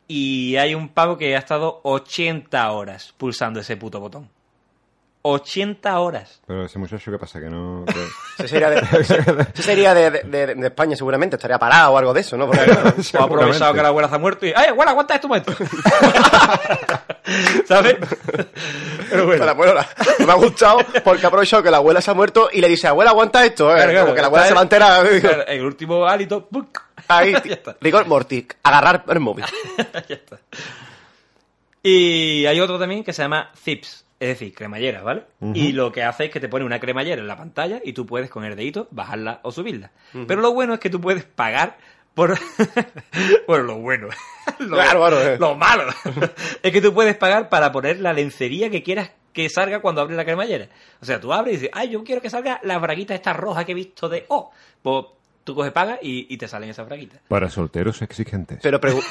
[0.09, 4.29] y hay un pavo que ha estado 80 horas pulsando ese puto botón.
[5.27, 6.43] 80 horas.
[6.47, 7.41] Pero ese muchacho, ¿qué pasa?
[7.41, 7.87] Que no...
[7.87, 7.95] que-
[8.45, 8.77] Ese sería, de,
[9.55, 12.47] ese sería de, de- de España seguramente, estaría parado o algo de eso, ¿no?
[12.47, 12.61] Porque,
[13.15, 14.53] O ha aprovechado que la abuela se ha muerto y.
[14.55, 15.55] ¡Ay, abuela, aguanta esto un momento!
[17.67, 17.97] ¿Sabes?
[19.11, 19.45] Pero bueno.
[19.45, 19.89] Pero, bueno, la-
[20.27, 22.89] me ha gustado porque ha aprovechado que la abuela se ha muerto y le dice,
[22.89, 23.77] abuela, aguanta esto, ¿eh?
[23.77, 25.07] Claro, claro, Como que la abuela se va a enterar.
[25.49, 26.47] el último hálito.
[26.51, 26.83] ¡buc!
[27.09, 27.35] Ahí,
[27.81, 29.45] rigor mortis, agarrar el móvil.
[30.09, 30.39] ya está.
[31.83, 35.25] Y hay otro también que se llama Zips, es decir, cremallera, ¿vale?
[35.53, 38.07] Y lo que hace es que te pone una cremallera en la pantalla y tú
[38.07, 39.91] puedes con el dedito bajarla o subirla.
[40.27, 41.77] Pero lo bueno es que tú puedes pagar
[42.15, 42.39] por...
[43.47, 44.09] bueno, lo bueno.
[44.61, 45.37] lo, Claro, claro, eh.
[45.39, 45.93] lo malo.
[46.63, 50.17] es que tú puedes pagar para poner la lencería que quieras que salga cuando abres
[50.17, 50.69] la cremallera.
[51.03, 53.65] O sea, tú abres y dices, ay, yo quiero que salga la braguita esta roja
[53.65, 54.53] que he visto de O.
[54.81, 55.05] Pues
[55.45, 57.21] tú coges, pagas y, y te salen esas braguitas.
[57.29, 58.59] Para solteros exigentes.
[58.63, 59.05] Pero, pregu-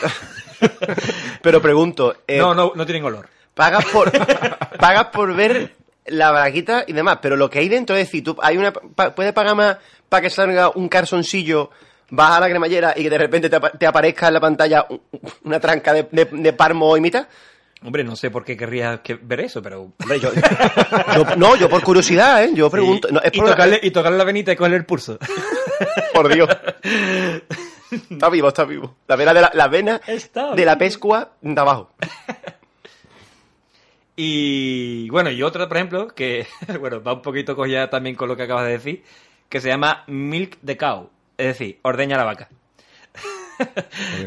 [1.41, 3.27] pero pregunto, eh, no, no, no tienen olor.
[3.53, 4.11] pagas por
[4.79, 5.75] pagas por ver
[6.05, 9.15] la braguita y demás, pero lo que hay dentro es decir, tú hay una pa-
[9.15, 9.77] puedes pagar más
[10.09, 11.69] para que salga un calzoncillo,
[12.09, 14.85] vas a la cremallera y que de repente te, apa- te aparezca en la pantalla
[14.89, 15.01] un-
[15.43, 17.27] una tranca de, de, de parmo y mitad.
[17.85, 19.91] Hombre, no sé por qué querrías que- ver eso, pero...
[19.99, 22.51] Hombre, yo, yo- no, yo por curiosidad, ¿eh?
[22.53, 23.07] Yo pregunto.
[23.07, 23.13] Sí.
[23.13, 25.17] no, es y, por, tocarle, y tocarle la venita y cogerle el pulso.
[26.13, 26.49] por Dios.
[28.09, 28.95] Está vivo, está vivo.
[29.07, 31.91] La vena de la, la vena Está de la pescua de abajo.
[34.15, 36.45] Y bueno, y otra, por ejemplo, que
[36.79, 39.03] bueno, va un poquito cogida también con lo que acabas de decir,
[39.49, 42.49] que se llama Milk the Cow, es decir, ordeña la vaca.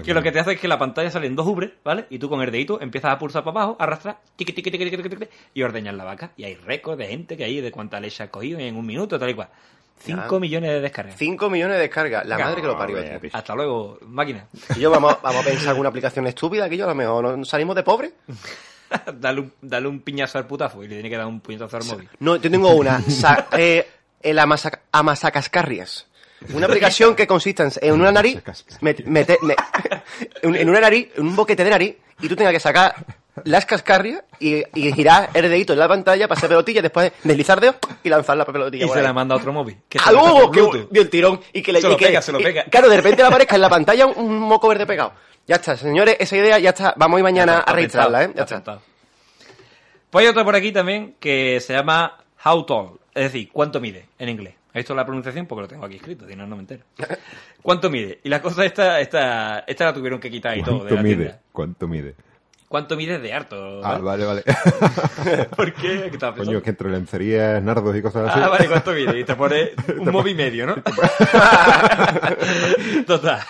[0.05, 2.07] Que lo que te hace es que la pantalla sale en dos ubres, ¿vale?
[2.11, 5.03] Y tú con el dedito empiezas a pulsar para abajo, arrastrar, tiqui, tiqui, tiqui, tiqui,
[5.03, 6.33] tiqui, tiqui, y ordeñas la vaca.
[6.37, 9.19] Y hay récords de gente que hay de cuánta leche ha cogido en un minuto,
[9.19, 9.49] tal y cual.
[9.99, 10.39] 5 Ya.
[10.41, 11.17] millones de descargas.
[11.17, 12.27] 5 millones de descargas.
[12.27, 12.97] La madre que lo parió.
[13.03, 13.31] Cabrón, tío.
[13.33, 14.47] Hasta luego, máquina.
[14.77, 17.45] Y yo vamos, vamos a pensar alguna aplicación estúpida que yo a lo mejor no
[17.47, 18.13] salimos de pobre.
[19.15, 21.85] dale, un, dale un piñazo al putazo y le tiene que dar un puñetazo al
[21.85, 22.09] móvil.
[22.21, 23.01] No, yo tengo una.
[23.01, 23.87] Sa- eh,
[24.23, 26.07] el amasa- amasacascarrias.
[26.53, 28.43] Una aplicación que consiste en- en una nariz,
[28.81, 29.57] met- mete- me-
[30.43, 32.95] en en una nariz, en un boquete de nariz, y tú tengas que sacar
[33.45, 37.61] las cascarrias y, y girar el dedito en la pantalla para hacer pelotilla, después deslizar
[37.61, 38.87] dedos y lanzar la pelotilla.
[38.87, 39.03] Y se ahí.
[39.05, 39.77] la manda a otro móvil.
[39.89, 40.91] Que ¡Ah, por ¡Que Bluetooth.
[40.91, 41.41] dio el tirón!
[41.53, 42.65] Y que le Se lo y que- pega, se lo y- pega.
[42.65, 45.13] Claro, de repente le aparezca en la pantalla un, un moco verde pegado.
[45.47, 46.95] Ya está, señores, esa idea ya está.
[46.97, 48.31] Vamos a ir mañana a está, registrarla, ¿eh?
[48.35, 48.55] Ya está.
[48.57, 48.83] apuntado.
[50.11, 54.07] Pues hay otra por aquí también que se llama How Tall, es decir, cuánto mide
[54.19, 54.55] en inglés.
[54.77, 56.85] Esto es la pronunciación porque lo tengo aquí escrito, si no, no me entero.
[57.63, 58.21] ¿Cuánto mide?
[58.23, 61.03] Y la cosa esta, esta, esta la tuvieron que quitar y todo de ¿Cuánto la
[61.03, 61.17] mide?
[61.17, 61.41] tienda.
[61.51, 62.15] ¿Cuánto mide?
[62.69, 63.81] ¿Cuánto mide de harto?
[63.83, 64.27] Ah, ¿vale?
[64.27, 64.43] vale.
[65.57, 66.11] ¿Por qué?
[66.11, 68.39] ¿Qué Coño, que entre lencerías, nardos y cosas así.
[68.43, 69.19] Ah, vale, ¿cuánto mide?
[69.19, 70.75] Y te pone un móvil medio, ¿no?
[73.07, 73.41] Total.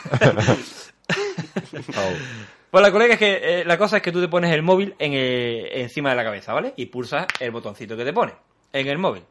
[2.70, 4.94] Pues la colega es que eh, la cosa es que tú te pones el móvil
[5.00, 6.72] en, eh, encima de la cabeza, ¿vale?
[6.76, 8.32] Y pulsas el botoncito que te pone
[8.72, 9.24] en el móvil.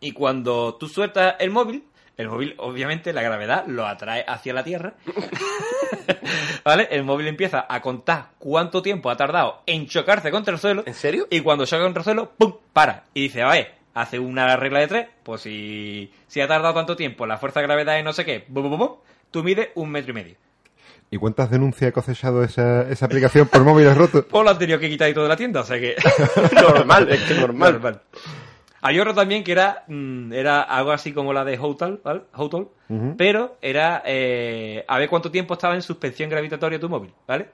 [0.00, 1.84] Y cuando tú sueltas el móvil,
[2.16, 4.94] el móvil, obviamente, la gravedad lo atrae hacia la Tierra.
[6.64, 6.88] ¿Vale?
[6.90, 10.82] El móvil empieza a contar cuánto tiempo ha tardado en chocarse contra el suelo.
[10.86, 11.28] ¿En serio?
[11.30, 12.54] Y cuando choca contra el suelo, ¡pum!
[12.72, 13.04] Para.
[13.14, 16.96] Y dice, a ver, hace una regla de tres, pues si, si ha tardado tanto
[16.96, 18.92] tiempo, la fuerza de gravedad es no sé qué, bum, bum, bum,
[19.30, 20.36] tú mides un metro y medio.
[21.10, 24.26] ¿Y cuántas denuncias ha cosechado esa, esa aplicación por móviles rotos?
[24.30, 25.96] Pues lo han tenido que quitar y todo de la tienda, o sea que...
[26.52, 27.72] normal, es que normal.
[27.72, 28.00] Normal.
[28.80, 32.22] Hay otro también que era, mm, era algo así como la de Hotel, ¿vale?
[32.34, 32.68] Hotel,
[33.16, 37.48] pero era eh, a ver cuánto tiempo estaba en suspensión gravitatoria tu móvil, ¿vale?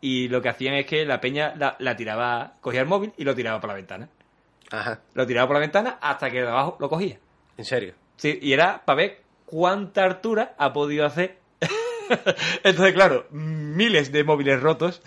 [0.00, 3.24] Y lo que hacían es que la peña la, la tiraba, cogía el móvil y
[3.24, 4.08] lo tiraba por la ventana.
[4.70, 7.18] Ajá, Lo tiraba por la ventana hasta que de abajo lo cogía.
[7.58, 7.94] en serio.
[8.16, 11.38] Sí, y era para ver cuánta altura ha podido hacer.
[12.64, 15.02] Entonces, claro, miles de móviles rotos,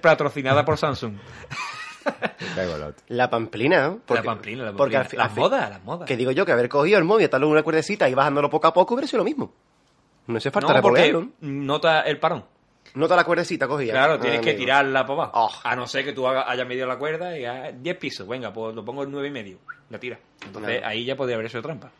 [0.00, 1.14] patrocinada por Samsung.
[3.08, 4.00] La pamplina, ¿no?
[4.14, 5.22] la pamplina, la porque pamplina.
[5.24, 6.06] al las al fi- modas, las modas.
[6.06, 8.66] Que digo yo que haber cogido el móvil, atarlo en una cuerdecita y bajándolo poco
[8.68, 9.52] a poco hubiera sido lo mismo.
[10.26, 12.44] No hace falta no, porque nota el parón.
[12.94, 13.92] Nota la cuerdecita cogía.
[13.92, 14.60] Claro, tienes Ah, que amigo.
[14.64, 15.32] tirarla para abajo.
[15.34, 15.50] Oh.
[15.62, 18.26] A no ser que tú hayas medido la cuerda y hagas 10 pisos.
[18.26, 19.58] Venga, pues lo pongo en 9 y medio.
[19.90, 20.18] La tira.
[20.44, 20.86] Entonces Claro.
[20.86, 21.90] ahí ya podría haber sido trampa.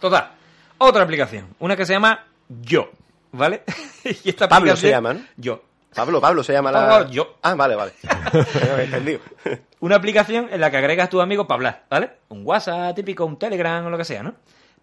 [0.00, 0.30] Total.
[0.78, 1.46] Otra aplicación.
[1.60, 2.90] Una que se llama Yo.
[3.32, 3.62] ¿Vale?
[4.04, 5.20] y esta Pablo aplicación- se llama, ¿no?
[5.36, 5.62] Yo.
[5.94, 6.88] Pablo, Pablo se llama la.
[6.88, 7.36] Pablo, yo.
[7.42, 7.92] Ah, vale, vale.
[8.82, 9.20] entendido.
[9.80, 12.10] Una aplicación en la que agregas a tus amigos para hablar, ¿vale?
[12.28, 14.34] Un WhatsApp típico, un Telegram o lo que sea, ¿no?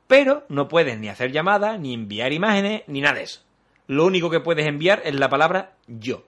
[0.07, 3.41] Pero no puedes ni hacer llamadas, ni enviar imágenes, ni nada de eso.
[3.87, 6.23] Lo único que puedes enviar es la palabra yo.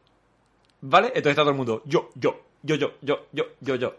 [0.82, 1.08] ¿Vale?
[1.08, 1.84] Entonces está todo el mundo.
[1.86, 3.96] Yo, yo, yo, yo, yo, yo, yo, yo.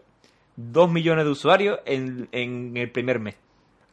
[0.55, 3.35] Dos millones de usuarios en, en el primer mes.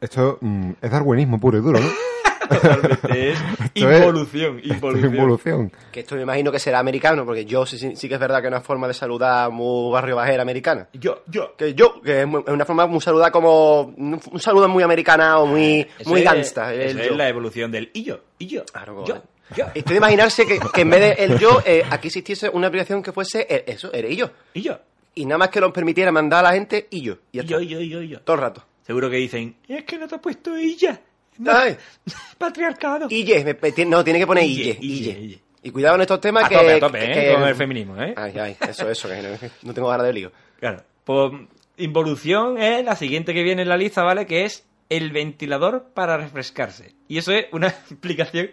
[0.01, 1.87] Esto mm, es darwinismo puro y duro, ¿no?
[2.51, 3.31] Totalmente.
[3.31, 3.39] Es
[3.75, 5.13] involución, es involución.
[5.15, 5.71] involución.
[5.91, 8.39] Que esto me imagino que será americano, porque yo sí, sí, sí que es verdad
[8.41, 10.87] que es una forma de saludar muy barrio bajera americana.
[10.93, 11.55] Yo, yo.
[11.55, 13.81] Que yo, que es, muy- es una forma muy saludar como...
[13.81, 16.73] Un, saludo muy americana o muy, Eso muy es- gangsta.
[16.73, 17.15] el Eso es yo.
[17.15, 19.21] la evolución del y yo, y yo, Claro, yo,
[19.55, 22.67] yo, Estoy de imaginarse que, que en vez de el yo, eh, aquí existiese una
[22.67, 24.31] aplicación que fuese el- eso, eres y yo.
[24.53, 24.79] y yo,
[25.15, 27.17] Y nada más que nos permitiera mandar a la gente y yo.
[27.31, 28.21] Y y yo, y yo, y yo, y yo.
[28.21, 28.63] Todo el rato.
[28.87, 30.99] Seguro que dicen, es que no te has puesto ella.
[31.47, 31.77] Ay,
[32.37, 33.07] Patriarcado.
[33.09, 35.41] me- me- no, tiene que poner Ille, ille, ille.
[35.63, 36.55] Y cuidado en estos temas A que...
[36.55, 37.13] tope, a tope, que- ¿eh?
[37.27, 38.13] que- Con el feminismo, ¿eh?
[38.17, 39.29] Ay, ay, eso, eso, que no,
[39.63, 40.31] no tengo ganas de lío.
[40.59, 40.83] Claro.
[41.03, 41.31] Pues
[41.77, 44.25] involución es la siguiente que viene en la lista, ¿vale?
[44.25, 46.93] Que es el ventilador para refrescarse.
[47.07, 48.49] Y eso es una explicación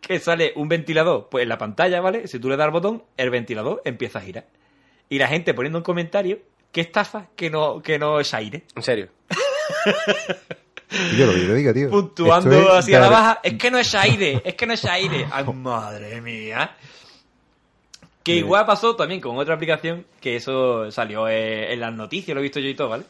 [0.00, 2.26] que sale un ventilador pues en la pantalla, ¿vale?
[2.28, 4.46] Si tú le das al botón, el ventilador empieza a girar.
[5.08, 6.38] Y la gente poniendo un comentario,
[6.72, 8.64] qué estafa que no, que no es aire.
[8.74, 9.08] En serio.
[11.16, 11.90] Yo lo que yo diga, tío.
[11.90, 14.66] Puntuando esto es así a la dar- baja, es que no es aire, es que
[14.66, 15.26] no es aire.
[15.32, 16.76] Ay, madre mía.
[18.22, 22.40] Que igual pasó también con otra aplicación, que eso salió eh, en las noticias, lo
[22.40, 23.04] he visto yo y todo, ¿vale?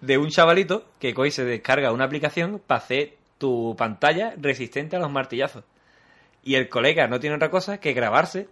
[0.00, 4.94] De un chavalito que coge y se descarga una aplicación para hacer tu pantalla resistente
[4.94, 5.64] a los martillazos.
[6.44, 8.48] Y el colega no tiene otra cosa que grabarse.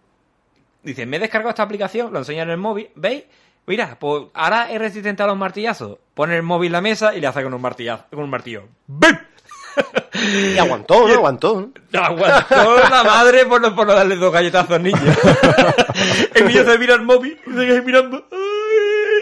[0.82, 3.24] Dice, me he descargado esta aplicación, lo enseña en el móvil, ¿veis?
[3.66, 5.98] Mira, pues ahora es resistente a los martillazos.
[6.14, 8.64] Pone el móvil en la mesa y le hace con un martillazo, con un martillo.
[8.86, 9.16] ¡Bim!
[10.54, 11.14] Y aguantó, ¿no?
[11.14, 11.70] Aguantó, ¿no?
[11.92, 14.98] No, aguantó la madre por no, por no darle dos galletazos al niño.
[16.34, 18.26] el niño se mira el móvil y se queda mirando.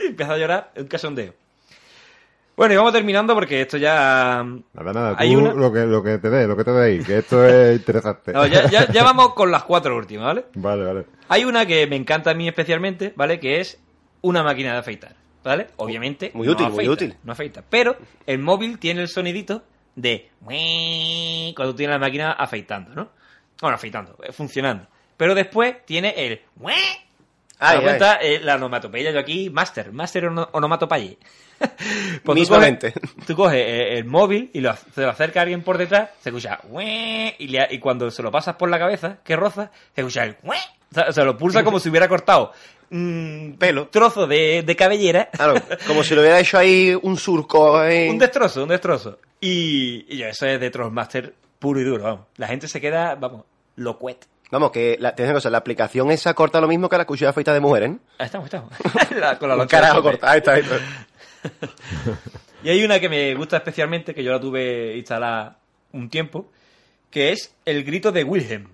[0.03, 1.35] Y empieza a llorar, un casondeo.
[2.57, 4.44] Bueno, y vamos terminando porque esto ya.
[4.72, 6.85] Nada, nada, Hay tú una- lo, que, lo que te dé, lo que te dé
[6.87, 8.33] ahí, que esto es interesante.
[8.33, 10.46] No, ya, ya- ya vamos con las cuatro últimas, ¿vale?
[10.55, 11.05] Vale, vale.
[11.29, 13.38] Hay una que me encanta a mí especialmente, ¿vale?
[13.38, 13.79] Que es
[14.23, 15.69] una máquina de afeitar, ¿vale?
[15.77, 16.31] Obviamente.
[16.35, 17.17] Muy no útil, muy afeita, útil.
[17.25, 17.63] No afeita.
[17.69, 19.63] Pero el móvil tiene el sonidito
[19.95, 20.31] de.
[21.57, 23.11] cuando tienes la máquina afeitando, ¿no?
[23.61, 24.87] Bueno, afeitando, eh, funcionando.
[25.17, 26.39] Pero después tiene el.
[26.39, 26.45] ¿Te
[27.65, 28.19] Ay, cuenta?
[28.23, 31.17] Eh, la onomatopeya, yo aquí, master, master ono- onomatopeya.
[31.59, 32.93] Pues tú Mismamente.
[32.95, 36.11] coges- Tú coges eh, el móvil y lo, se lo acerca a alguien por detrás,
[36.21, 40.01] se escucha y, le- y cuando se lo pasas por la cabeza, que roza, se
[40.03, 42.53] escucha el o sea, o sea, lo pulsa como si hubiera cortado
[42.90, 43.88] Pelo.
[43.88, 45.55] trozo de, de cabellera, Claro,
[45.87, 47.85] como si lo hubiera hecho ahí un surco.
[47.85, 48.09] eh.
[48.11, 49.18] un destrozo, un destrozo.
[49.40, 52.27] Y, y eso es de Trollmaster puro y duro, vamos.
[52.37, 53.44] La gente se queda, vamos,
[53.77, 54.27] locuet.
[54.51, 57.35] Vamos, que la, tienes una cosa, la aplicación esa corta lo mismo que la cuchilla
[57.35, 57.98] feita de mujeres, ¿no?
[58.18, 58.72] Ahí estamos, estamos.
[59.20, 60.31] La- con la carajo corta.
[60.31, 60.79] Ahí está, ahí está.
[62.64, 65.59] Y hay una que me gusta especialmente, que yo la tuve instalada
[65.92, 66.51] un tiempo,
[67.11, 68.66] que es el grito de Wilhelm.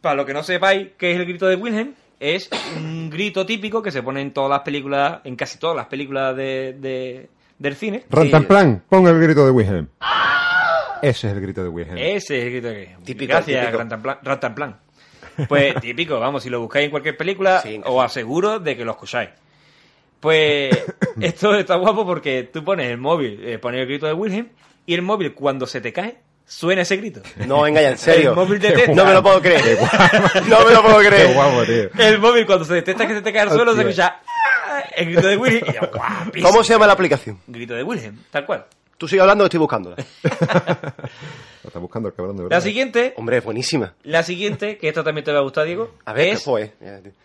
[0.00, 1.94] Para lo que no sepáis qué es el grito de Wilhelm,
[2.32, 5.86] es un grito típico que se pone en todas las películas, en casi todas las
[5.86, 8.04] películas de, de- del cine.
[8.10, 9.88] Rantanplan, pon el grito de Wilhelm.
[11.02, 11.98] Ese es el grito de Wilhelm.
[11.98, 13.02] Ese es el grito de Wilhelm.
[13.04, 13.78] Típico, Gracias, típico.
[13.78, 14.18] Rantanplan.
[14.22, 14.76] Rantanplan.
[15.48, 18.92] Pues típico, vamos, si lo buscáis en cualquier película, Sí, os aseguro de que lo
[18.92, 19.30] escucháis.
[20.20, 20.70] Pues
[21.20, 24.48] esto está guapo porque tú pones el móvil, eh, pones el grito de Wilhelm
[24.86, 27.20] y el móvil cuando se te cae suena ese grito.
[27.46, 28.30] No, venga ya, en serio.
[28.30, 28.92] El móvil detecta.
[28.94, 29.78] No me lo puedo creer.
[30.48, 31.34] no me lo puedo Qué creer.
[31.34, 31.88] guapo, tío.
[31.98, 35.06] El móvil cuando se detecta que se te cae al suelo se escucha "Ah", el
[35.06, 35.72] grito de Wilhelm y
[36.40, 36.42] yo.
[36.48, 37.38] ¿Cómo se llama la aplicación?
[37.46, 38.66] Grito de Wilhelm, tal cual.
[38.98, 39.96] Tú sigue hablando estoy buscándola.
[39.96, 40.02] Lo
[41.64, 42.56] está buscando el cabrón de verdad.
[42.56, 43.94] La siguiente, Hombre, es buenísima.
[44.04, 46.44] la siguiente, que esto también te va a gustar, Diego, A ver, es.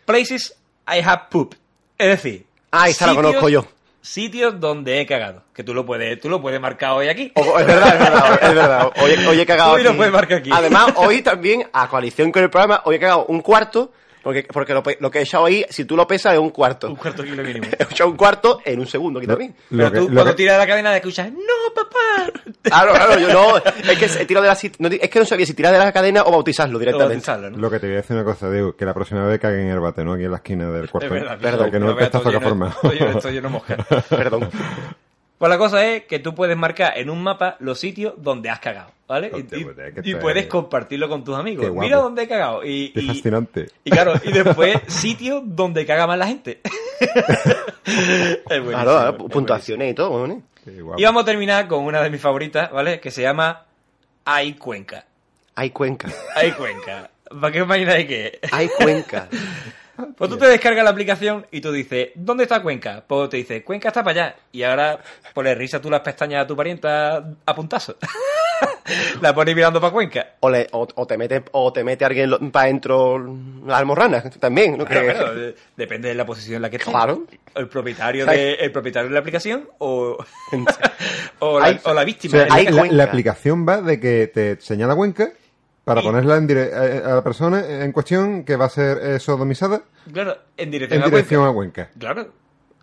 [0.05, 0.55] Places
[0.88, 1.53] I have poop.
[1.97, 3.65] Es decir, Ah, esta la conozco yo.
[4.01, 5.43] Sitios donde he cagado.
[5.53, 7.31] Que tú lo puedes, tú lo puedes marcar hoy aquí.
[7.35, 8.91] O- es verdad, es verdad, es verdad.
[9.01, 9.97] Hoy, hoy he cagado Hoy lo aquí.
[9.97, 10.49] puedes marcar aquí.
[10.53, 13.91] Además, hoy también, a coalición con el programa, hoy he cagado un cuarto,
[14.23, 16.49] porque, porque lo, pe- lo que he echado ahí, si tú lo pesas, es un
[16.49, 16.88] cuarto.
[16.88, 17.67] Un cuarto kilo mínimo.
[17.79, 19.55] He echado un cuarto en un segundo aquí también.
[19.69, 21.97] Pero que- tú cuando que- tiras la cadena escuchas, ¡No, papá!
[22.62, 25.45] Claro, claro, yo no, es que he tirado de la, no, es que no sabía
[25.45, 27.13] si tirar de la cadena o bautizarlo O directamente.
[27.15, 27.58] bautizarlo, ¿no?
[27.58, 29.71] Lo que te voy a decir una cosa, Diego, que la próxima vez caguen en
[29.71, 30.13] el bate, ¿no?
[30.13, 31.08] Aquí en la esquina del cuarto.
[31.08, 33.77] Es verdad, perdón, que no no el pestazo todo que ha lleno- lleno- de mosca.
[34.10, 34.49] Perdón.
[35.39, 38.60] Pues la cosa es que tú puedes marcar en un mapa los sitios donde has
[38.60, 39.32] cagado, ¿vale?
[39.34, 41.71] Hostia, y pues, y puedes es- compartirlo con tus amigos.
[41.73, 42.63] Mira dónde he cagado.
[42.65, 43.67] Y, Qué y- fascinante.
[43.86, 46.60] y claro, y después sitios donde caga más la gente.
[46.99, 47.10] es
[48.45, 49.30] Claro, claro, es buenísimo.
[49.30, 50.43] puntuaciones y todo, ¿no?
[50.97, 52.99] Y vamos a terminar con una de mis favoritas, ¿vale?
[52.99, 53.65] Que se llama
[54.25, 55.06] Ay Cuenca.
[55.56, 56.10] Hay Cuenca.
[56.36, 57.10] Ay Cuenca.
[57.39, 58.54] ¿Para qué imagináis que es?
[58.54, 59.28] Hay Cuenca.
[60.17, 63.03] Pues tú te descargas la aplicación y tú dices, ¿dónde está Cuenca?
[63.05, 64.35] Pues te dice, Cuenca está para allá.
[64.51, 64.99] Y ahora
[65.33, 67.95] pues le risa tú las pestañas a tu parienta a puntazo.
[69.21, 70.25] La pones mirando para Cuenca.
[70.39, 73.19] O, le- o, o te mete o te mete alguien para adentro
[73.65, 74.77] la almorrana también.
[74.77, 74.85] ¿no?
[74.85, 76.89] Claro, Que- claro, de- depende de la posición en la que esté.
[76.89, 77.23] Claro.
[77.55, 80.17] El propietario, de, el propietario de la aplicación o,
[81.39, 82.31] o, la, Hay- o la O víctima.
[82.31, 82.95] sea, Hay la, la- Cuenca.
[82.95, 85.29] la aplicación va de que te señala Cuenca
[85.89, 88.97] para Y- ponerla en dire- a a la persona en cuestión que va a ser
[89.02, 89.82] eh, sodomizada
[90.13, 91.82] Claro, en dirección en a dirección Cuenca.
[91.82, 91.99] a Cuenca.
[91.99, 92.34] Claro.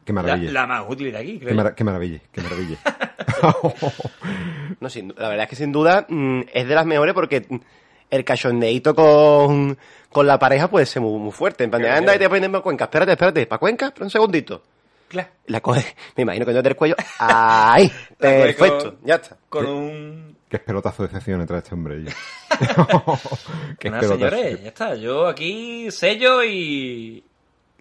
[0.05, 0.51] Qué La, maravilla.
[0.53, 1.75] la más útil de aquí, Qué, creo.
[1.75, 2.79] qué maravilla, qué maravilla.
[4.81, 7.57] No, sin- la verdad es que sin duda mm, es de las mejores porque mm,
[8.11, 9.77] el cachondeíto con,
[10.11, 11.65] con la pareja puede ser muy, muy fuerte.
[11.65, 13.91] En plan de, anda y te ponen para Cuenca, espérate, espérate, ¿para Cuenca?
[13.93, 14.63] Pero un segundito.
[15.09, 15.29] Claro.
[15.47, 16.97] La coge, me imagino que no te el cuello.
[17.21, 17.91] ¡Ahí!
[18.19, 19.37] Perfecto, con- ya está.
[19.49, 20.37] Con un...
[20.49, 22.05] Qué pelotazo de excepción trae este hombre.
[23.85, 24.95] Nada, señores, ya está.
[24.95, 27.23] Yo aquí sello y...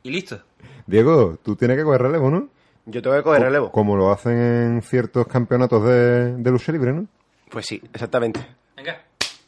[0.04, 0.40] Y listo.
[0.86, 2.50] Diego, tú tienes que coger relevo, ¿no?
[2.86, 3.72] Yo tengo que coger relevo.
[3.72, 7.08] Como lo hacen en ciertos campeonatos de, de lucha libre, ¿no?
[7.50, 8.46] Pues sí, exactamente.
[8.76, 9.02] Venga.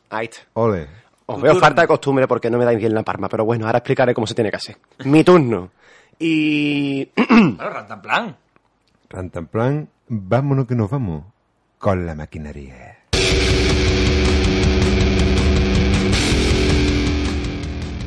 [0.09, 0.39] Ahí está.
[0.53, 0.87] Ole.
[1.27, 1.59] Os veo turno.
[1.65, 4.25] falta de costumbre porque no me dais bien la palma, pero bueno, ahora explicaré cómo
[4.25, 4.77] se tiene que hacer.
[5.05, 5.71] Mi turno.
[6.17, 7.05] Y...
[7.57, 8.37] Claro, Rantanplan.
[9.09, 11.25] Rantanplan, vámonos que nos vamos
[11.77, 12.96] con la maquinaria.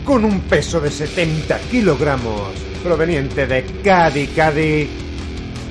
[0.05, 2.51] Con un peso de 70 kilogramos,
[2.83, 4.89] proveniente de Cádiz, Cádiz,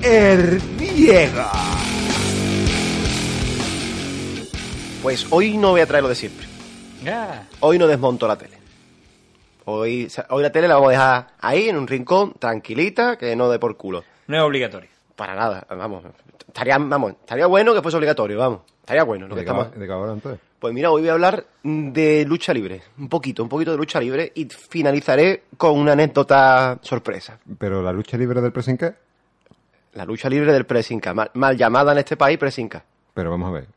[0.01, 1.43] el Diego.
[5.01, 6.45] Pues hoy no voy a traer lo de siempre.
[7.01, 7.47] Venga.
[7.61, 8.57] Hoy no desmonto la tele.
[9.65, 13.49] Hoy, hoy la tele la vamos a dejar ahí, en un rincón, tranquilita, que no
[13.49, 14.03] dé por culo.
[14.27, 14.89] No es obligatorio.
[15.15, 16.03] Para nada, vamos.
[16.47, 18.61] Estaría, vamos, estaría bueno que fuese obligatorio, vamos.
[18.81, 19.27] Estaría bueno.
[19.27, 19.67] Lo que ¿De qué estamos...
[19.73, 20.41] va- de qué va entonces?
[20.59, 22.81] Pues mira, hoy voy a hablar de lucha libre.
[22.97, 24.31] Un poquito, un poquito de lucha libre.
[24.35, 27.39] Y finalizaré con una anécdota sorpresa.
[27.57, 28.93] Pero la lucha libre del pressing K,
[29.93, 31.13] La lucha libre del Presinca.
[31.13, 32.83] Mal, mal llamada en este país, Presinca.
[33.13, 33.67] pero vamos a ver.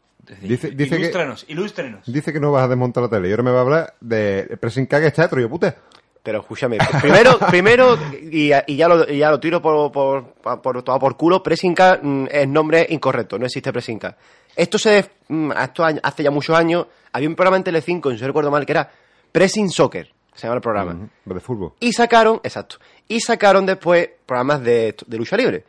[0.40, 2.00] Dice, dice que ilústranos, ilústranos.
[2.12, 4.56] dice que no vas a desmontar la tele y ahora me va a hablar de
[4.60, 5.74] pressing K que es teatro, yo puta.
[6.22, 7.98] Pero escúchame, primero, primero
[8.30, 11.98] y, y ya lo, y ya lo tiro por, por, por, todo por culo, Presinca
[12.00, 14.16] mm, es nombre incorrecto, no existe Presinca.
[14.54, 18.20] Esto se mm, esto a- hace ya muchos años, había un programa en Telecinco, si
[18.20, 18.88] no recuerdo mal, que era
[19.32, 21.08] Pressing Soccer, se llama el programa.
[21.24, 21.72] De fútbol.
[21.80, 22.76] Y sacaron, exacto,
[23.08, 25.64] y sacaron después programas de, de lucha libre.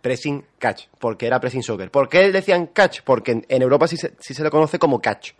[0.00, 1.90] Pressing Catch, porque era Pressing Soccer.
[1.90, 3.00] ¿Por qué decían Catch?
[3.02, 5.32] Porque en, en Europa sí se, sí se le conoce como Catch.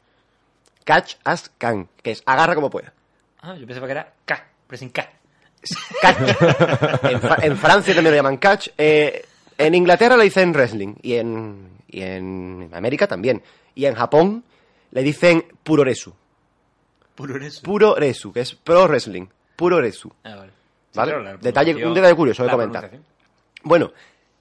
[0.85, 2.93] Catch as can, que es agarra como pueda.
[3.41, 5.09] Ah, yo pensaba que era K, pressing K.
[6.01, 6.19] Catch.
[7.11, 8.69] en, Fra- en Francia también lo llaman catch.
[8.79, 9.25] Eh,
[9.59, 10.95] en Inglaterra le dicen wrestling.
[11.03, 13.43] Y en, y en América también.
[13.75, 14.45] Y en Japón
[14.93, 16.15] le dicen puroresu.
[17.17, 17.63] Puro eso.
[17.63, 19.27] Puroresu, que es pro wrestling.
[19.57, 20.13] Puroresu.
[20.23, 20.53] Ah, vale.
[21.41, 22.91] Detalle- un detalle curioso de comentar.
[23.65, 23.93] Bueno,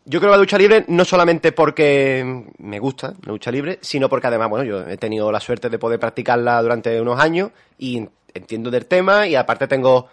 [0.06, 4.08] yo creo que la lucha libre no solamente porque me gusta la lucha libre, sino
[4.08, 8.08] porque además, bueno, yo he tenido la suerte de poder practicarla durante unos años y
[8.34, 10.08] entiendo del tema y aparte tengo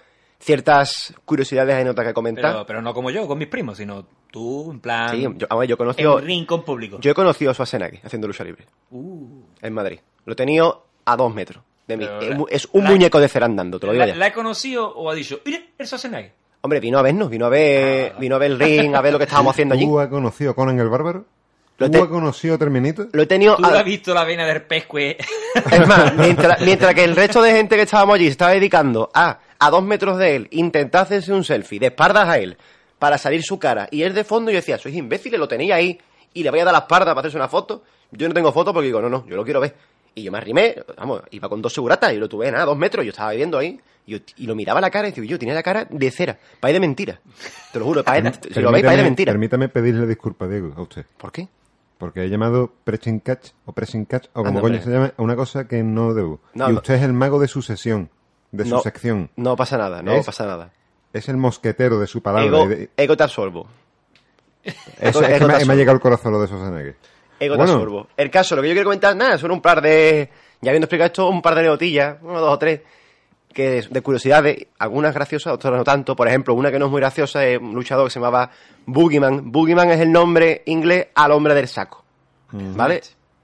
[0.44, 2.52] ciertas curiosidades y notas que comentar.
[2.52, 5.11] Pero, pero no como yo, con mis primos, sino tú, en plan.
[5.11, 6.98] Sí, yo, a ver, yo he en conocido, un ring con público.
[7.00, 9.98] yo he conocido a Schwarzenegger haciendo lucha libre Uh, en Madrid.
[10.26, 12.07] Lo he tenido a dos metros de mí.
[12.20, 14.16] Pero Es Es un la- muñeco de cera andando, te lo digo ¿La, ya.
[14.16, 16.33] la he conocido o ha dicho, mire, el Schwarzenegger?
[16.61, 18.18] Hombre, vino a vernos, vino a ver, Ah.
[18.18, 19.85] vino a ver el ring, a ver lo que estábamos haciendo allí.
[19.87, 21.24] ¿Tú has conocido a Conan el Bárbaro?
[21.78, 23.08] Lo ¿Tú te- has conocido a Terminator?
[23.12, 25.16] Lo he tenido ¿Tú a- has visto la vena del pescue?
[25.70, 29.10] Es más, mientras, mientras que el resto de gente que estábamos allí se estaba dedicando
[29.12, 32.56] a, a dos metros de él, intentar hacerse un selfie de espaldas a él
[32.98, 35.98] para salir su cara, y él de fondo yo decía, sois imbéciles, lo tenéis ahí,
[36.32, 37.82] y le voy a dar la espalda para hacerse una foto.
[38.12, 39.74] Yo no tengo foto porque digo, no, no, yo lo quiero ver.
[40.14, 43.04] Y yo me arrimé, vamos, iba con dos seguratas y lo tuve nada, dos metros,
[43.04, 45.38] yo estaba viviendo ahí, y, yo- y lo miraba a la cara y digo, yo
[45.40, 47.20] tenía la cara de cera, para de mentira.
[47.72, 49.32] Te lo juro, para si lo veis, para de mentira.
[49.32, 51.04] permítame pedirle disculpas, Diego, a usted.
[51.18, 51.48] ¿Por qué?
[51.98, 55.22] Porque he llamado pressing catch o pressing catch o como Anda, coño se llama a
[55.22, 56.40] una cosa que no debo.
[56.54, 56.78] No, y no.
[56.78, 58.11] usted es el mago de su sesión,
[58.52, 58.80] de su No.
[58.80, 59.30] sección.
[59.37, 60.26] No pasa nada, no ¿Es?
[60.26, 60.70] pasa nada.
[61.12, 62.46] Es el mosquetero de su palabra.
[62.46, 63.68] Ego, de- ego te absorbo.
[64.64, 66.96] eso, ego es que te me, me ha llegado el corazón lo de Schwarzenegger.
[67.38, 67.72] Ego Bueno.
[67.72, 68.09] te absorbo.
[68.16, 70.28] El caso, lo que yo quiero comentar, nada, son un par de.
[70.61, 72.80] Ya habiendo explicado esto, un par de anécdotillas, uno, dos o tres,
[73.54, 76.14] que de curiosidades, algunas graciosas, otras no tanto.
[76.14, 78.50] Por ejemplo, una que no es muy graciosa es un luchador que se llamaba
[78.84, 79.50] Boogeyman.
[79.50, 82.04] Boogeyman es el nombre inglés al hombre del saco.
[82.52, 83.00] ¿Vale?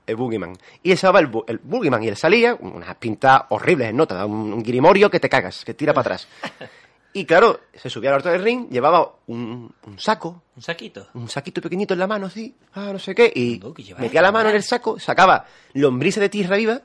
[0.07, 0.53] El Boogeyman.
[0.83, 2.03] Y él se llamaba el, el Boogeyman.
[2.03, 5.73] Y él salía, unas pintas horribles en nota, un, un grimorio que te cagas, que
[5.75, 6.29] tira para atrás.
[7.13, 11.09] Y claro, se subía al alto del ring, llevaba un, un saco, Un saquito.
[11.15, 13.61] un saquito pequeñito en la mano, así, ah, no sé qué, y
[13.99, 14.57] metía la mano en ¿verdad?
[14.59, 16.83] el saco, sacaba lombrices de tierra viva,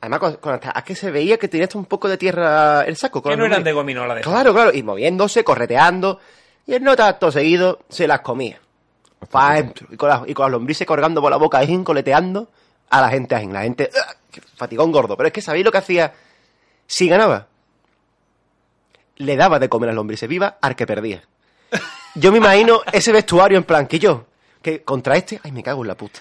[0.00, 2.82] además con, con hasta, es que se veía que tenía hasta un poco de tierra
[2.84, 3.22] el saco.
[3.22, 3.96] con Que las no eran de lombrices.
[3.96, 6.20] gominola de Claro, claro, y moviéndose, correteando,
[6.66, 8.60] y el nota acto seguido se las comía.
[9.30, 12.48] Pa' dentro, y con, las, y con las lombrices colgando por la boca ahí, coleteando,
[12.90, 13.46] a la gente ahí.
[13.46, 14.14] La gente, ¡ah!
[14.56, 15.16] fatigón gordo.
[15.16, 16.12] Pero es que ¿sabéis lo que hacía
[16.86, 17.46] si ganaba?
[19.16, 21.22] Le daba de comer al hombre y se viva al que perdía.
[22.14, 24.26] Yo me imagino ese vestuario en plan que yo,
[24.62, 26.20] que contra este, ay, me cago en la puta.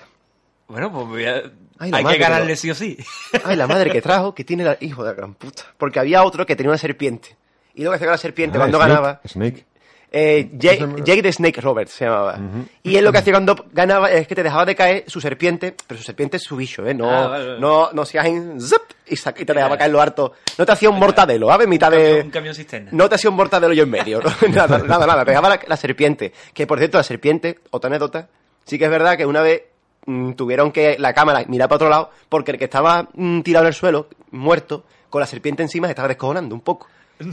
[0.67, 1.43] Bueno, pues voy a-
[1.79, 2.97] Ay, la hay madre que ganarle lo- sí o sí.
[3.45, 5.63] Ay, la madre que trajo, que tiene la hijo de la gran puta.
[5.77, 7.35] Porque había otro que tenía una serpiente.
[7.75, 9.21] Y luego que hacía con la serpiente Ah, cuando Snake, ganaba.
[9.25, 9.65] Snake.
[10.09, 10.87] Eh, Jake.
[11.03, 12.39] Jake the Snake Roberts se llamaba.
[12.81, 15.75] Y él lo que hacía cuando ganaba es que te dejaba de caer su serpiente,
[15.85, 16.93] pero su serpiente es su bicho, ¿eh?
[16.93, 17.59] No, Ah, vale, vale.
[17.59, 20.31] no, no seas en zip y, y te dejaba caer lo harto.
[20.57, 21.67] No te hacía un mortadelo, ¿sabes?
[21.67, 22.21] Mitad de...
[22.23, 22.89] Un camión cisterna.
[22.93, 24.29] No te hacía un mortadelo yo en medio, ¿no?
[24.49, 25.25] nada, nada, nada.
[25.25, 26.31] Te dejaba la, la serpiente.
[26.53, 28.29] Que por cierto, la serpiente, otra anécdota,
[28.65, 29.61] sí que es verdad que una vez
[30.07, 33.65] mm, tuvieron que la cámara mirar para otro lado porque el que estaba mm, tirado
[33.65, 36.87] en el suelo, muerto, con la serpiente encima, se estaba descojonando un poco.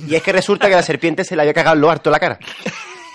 [0.07, 2.21] Y es que resulta que la serpiente se le había cagado lo harto en la
[2.21, 2.39] cara.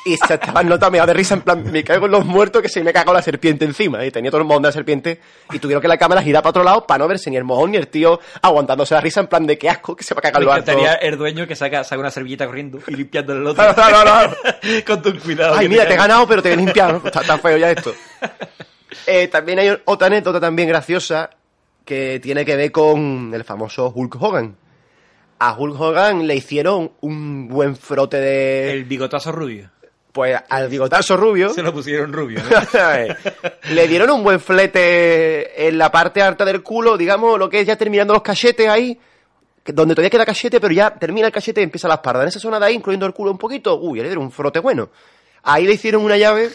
[0.06, 2.82] Y se estaban notando de risa, en plan, me cago en los muertos que se
[2.84, 4.06] me cagó la serpiente encima.
[4.06, 5.19] Y tenía todo el mojón de la serpiente.
[5.52, 7.72] Y tuvieron que la cámara girar para otro lado para no verse ni el mojón
[7.72, 10.22] ni el tío aguantándose la risa, en plan de qué asco que se va a
[10.22, 10.72] cagar Me lo harto.
[10.72, 13.63] encantaría el dueño que saca, saca una servilleta corriendo y limpiándole el otro.
[13.74, 14.84] Claro, claro, claro.
[14.88, 15.56] Con tu cuidado.
[15.58, 17.00] Ay, mira, te he ganado, pero te he limpiado.
[17.00, 17.06] ¿no?
[17.06, 17.93] Está, está feo ya esto.
[19.06, 21.30] Eh, también hay otra anécdota también graciosa
[21.86, 24.56] que tiene que ver con el famoso Hulk Hogan.
[25.39, 28.73] A Hulk Hogan le hicieron un buen frote de...
[28.73, 29.71] El bigotazo rubio.
[30.12, 31.49] Pues al bigotazo rubio...
[31.49, 32.49] Se lo pusieron rubio, ¿no?
[33.73, 37.67] le dieron un buen flete en la parte alta del culo, digamos, lo que es
[37.67, 38.99] ya terminando los cachetes ahí,
[39.65, 42.23] donde todavía queda cachete, pero ya termina el cachete y empieza la espalda.
[42.23, 44.60] En esa zona de ahí, incluyendo el culo un poquito, uy, le dieron un frote
[44.60, 44.89] bueno.
[45.43, 46.49] Ahí le hicieron una llave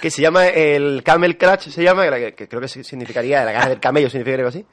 [0.00, 3.80] que se llama el camel clutch, se llama, que, creo que significaría la garra del
[3.80, 4.66] camello, significaría algo así.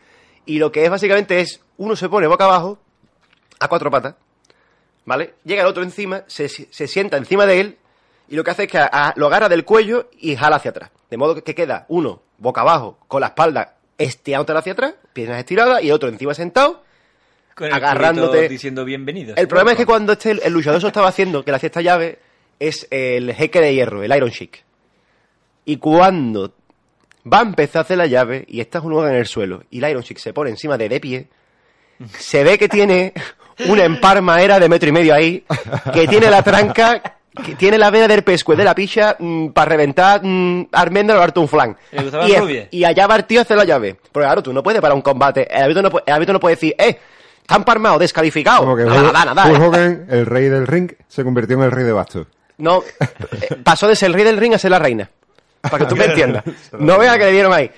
[0.45, 2.79] Y lo que es básicamente es, uno se pone boca abajo,
[3.59, 4.15] a cuatro patas,
[5.05, 5.33] ¿vale?
[5.43, 7.77] Llega el otro encima, se, se sienta encima de él
[8.29, 10.71] y lo que hace es que a- a- lo agarra del cuello y jala hacia
[10.71, 10.91] atrás.
[11.09, 15.39] De modo que, que queda uno boca abajo con la espalda estirándote hacia atrás, piernas
[15.39, 16.83] estiradas, y el otro encima sentado.
[17.55, 19.33] Con el Agarrándote- diciendo bienvenido.
[19.35, 21.81] El problema es que cuando este, el luchador eso estaba haciendo, que le hacía esta
[21.81, 22.19] llave,
[22.59, 24.63] es el jeque de hierro, el Iron Sheik.
[25.67, 26.53] Y cuando
[27.31, 29.79] va a empezar a hacer la llave y está un lugar en el suelo y
[29.83, 31.27] el Iron Sheik se pone encima de de pie,
[32.17, 33.13] se ve que tiene
[33.67, 35.43] una emparmaera de metro y medio ahí,
[35.93, 39.17] que tiene la tranca, que tiene la vena del pescue de la picha
[39.53, 41.75] para reventar mm, almendra o un flan.
[41.91, 43.97] ¿Le gustaba Y, y allá va el tío a hacer la llave.
[44.11, 45.47] Porque claro, tú no puedes parar un combate.
[45.53, 46.97] El árbitro no, puede- el árbitro no puede decir, eh,
[47.41, 48.59] está emparmado, descalificado.
[48.61, 49.51] Como que Nada, Hulk, nada, nada.
[49.51, 52.27] Hulk Hogan, el rey del ring, se convirtió en el rey de bastos.
[52.59, 55.09] No, eh, pasó de ser el rey del ring a ser la reina.
[55.69, 56.43] Para que tú me entiendas.
[56.79, 57.69] No veas que le dieron ahí.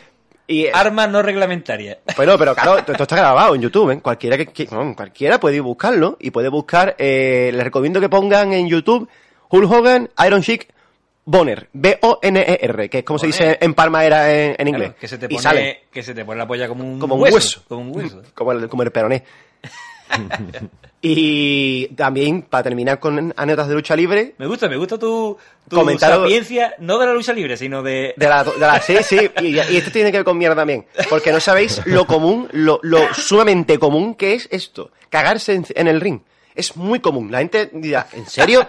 [0.47, 1.99] Y, eh, Armas no reglamentarias.
[2.17, 3.99] bueno, pero claro, esto está grabado en YouTube, ¿eh?
[4.01, 8.67] Cualquiera que, cualquiera puede ir buscarlo y puede buscar, eh, les recomiendo que pongan en
[8.67, 9.07] YouTube
[9.49, 10.67] Hulk Hogan, Iron Sheik,
[11.25, 14.89] Bonner, B-O-N-E-R, E que es como se dice en palmaera en, en inglés.
[14.89, 16.99] Claro, que se te y pone, sale que se te pone la polla como un
[16.99, 17.35] como un hueso.
[17.35, 17.63] hueso.
[17.67, 18.21] Como un hueso.
[18.33, 19.23] como el, como el peroné.
[21.01, 25.37] Y también, para terminar con anécdotas de lucha libre, Me gusta, me gusta tu,
[25.69, 28.13] tu Comentario- sapiencia, no de la lucha libre, sino de...
[28.17, 30.85] De la, de la- sí, sí, y, y esto tiene que ver con mierda también.
[31.09, 34.91] Porque no sabéis lo común, lo, lo sumamente común que es esto.
[35.09, 36.19] Cagarse en, en el ring.
[36.53, 37.31] Es muy común.
[37.31, 38.67] La gente dirá, ¿en serio?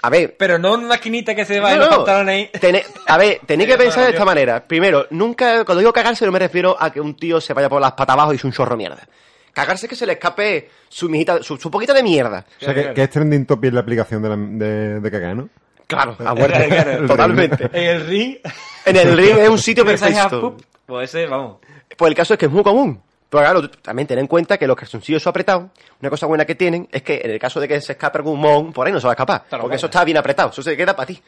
[0.00, 0.34] A ver.
[0.38, 2.50] Pero no una esquinita que se va no, en los no, pantalones ahí.
[2.60, 4.64] tené- a ver, tenéis que pensar de esta manera.
[4.66, 7.80] Primero, nunca, cuando digo cagarse, no me refiero a que un tío se vaya por
[7.80, 9.06] las patas abajo y es un chorro mierda.
[9.52, 12.44] Cagarse es que se le escape su mijita, su, su poquita de mierda.
[12.60, 15.48] O sea, que, que es trending topic la aplicación de, la, de, de Kaká, ¿no?
[15.86, 16.68] Claro, a muerte.
[16.68, 17.64] Claro, Totalmente.
[17.72, 18.36] En el ring...
[18.84, 20.56] En el ring es un sitio perfecto.
[20.86, 21.58] Pues ese, vamos.
[21.96, 23.00] Pues el caso es que es muy común.
[23.28, 26.86] Pero claro, también ten en cuenta que los calzoncillos apretados, una cosa buena que tienen
[26.92, 29.06] es que en el caso de que se escape algún mon, por ahí no se
[29.06, 29.44] va a escapar.
[29.58, 31.22] Porque eso está bien apretado, eso se queda para ti.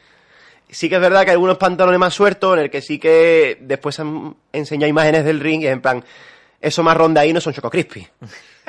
[0.69, 3.57] Sí que es verdad que hay algunos pantalones más sueltos en el que sí que
[3.61, 6.03] después han enseñado imágenes del ring y en plan,
[6.67, 8.07] esos marrón de ahí no son Choco Crispy.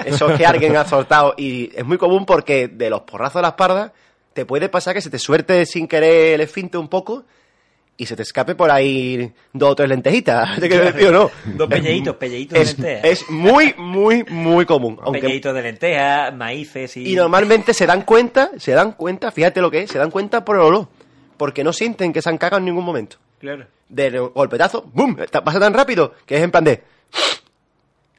[0.04, 3.42] Eso es que alguien ha soltado y es muy común porque de los porrazos de
[3.42, 3.92] la espalda
[4.32, 7.24] te puede pasar que se te suerte sin querer el esfinte un poco
[7.96, 10.56] y se te escape por ahí dos o tres lentejitas.
[10.61, 11.30] ¿Te quiero decir o no?
[11.56, 13.11] Dos pelleitos, pelleitos Es, de lentejas.
[13.22, 14.98] es muy, muy, muy común.
[15.02, 17.12] Aunque, Pelleitos de lentejas, maíces y...
[17.12, 20.44] y normalmente se dan cuenta, se dan cuenta, fíjate lo que es, se dan cuenta
[20.44, 20.88] por el olor.
[21.38, 23.16] Porque no sienten que se han cagado en ningún momento.
[23.40, 23.64] Claro.
[23.88, 24.85] Del golpetazo,
[25.30, 26.82] ta- Pasa tan rápido que es en plan de...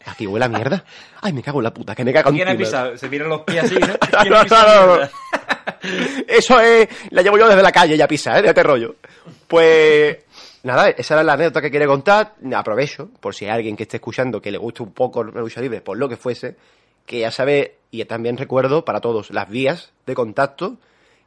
[0.08, 0.84] Aquí huele a mierda.
[1.22, 2.98] Ay, me cago en la puta, que me cago en ¿Quién ha pisado?
[2.98, 3.88] Se miran los pies así, ¿no?
[4.22, 5.10] ¿Quién No, no?
[6.28, 8.42] Eso es, la llevo yo desde la calle ya pisa, ¿eh?
[8.42, 8.96] De este rollo.
[9.48, 10.18] Pues,
[10.64, 12.36] nada, esa era la anécdota que quería contar.
[12.56, 15.62] Aprovecho, por si hay alguien que esté escuchando que le guste un poco la lucha
[15.62, 16.56] libre, por lo que fuese,
[17.06, 20.78] que ya sabe, y también recuerdo para todos, las vías de contacto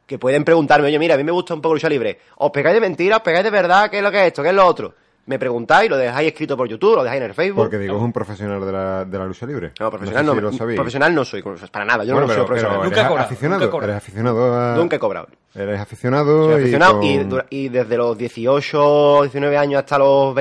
[0.07, 2.19] que pueden preguntarme, oye, mira, a mí me gusta un poco lucha libre.
[2.37, 3.17] ¿Os pegáis de mentira?
[3.17, 3.89] ¿Os pegáis de verdad?
[3.89, 4.43] ¿Qué es lo que es esto?
[4.43, 4.95] ¿Qué es lo otro?
[5.27, 7.61] Me preguntáis, lo dejáis escrito por YouTube, lo dejáis en el Facebook.
[7.63, 9.71] Porque digo, es un profesional de la, de la lucha libre.
[9.79, 12.43] No, profesional no, sé si lo profesional no soy, para nada, yo Bueno, no soy
[12.45, 12.77] profesional.
[12.79, 13.91] pero Nunca he eres cobrado, aficionado, nunca he cobrado.
[13.91, 14.75] eres aficionado a...
[14.75, 15.27] Nunca he cobrado.
[15.53, 20.33] Eres aficionado, Soy aficionado y, con- dura- y desde los 18, 19 años hasta los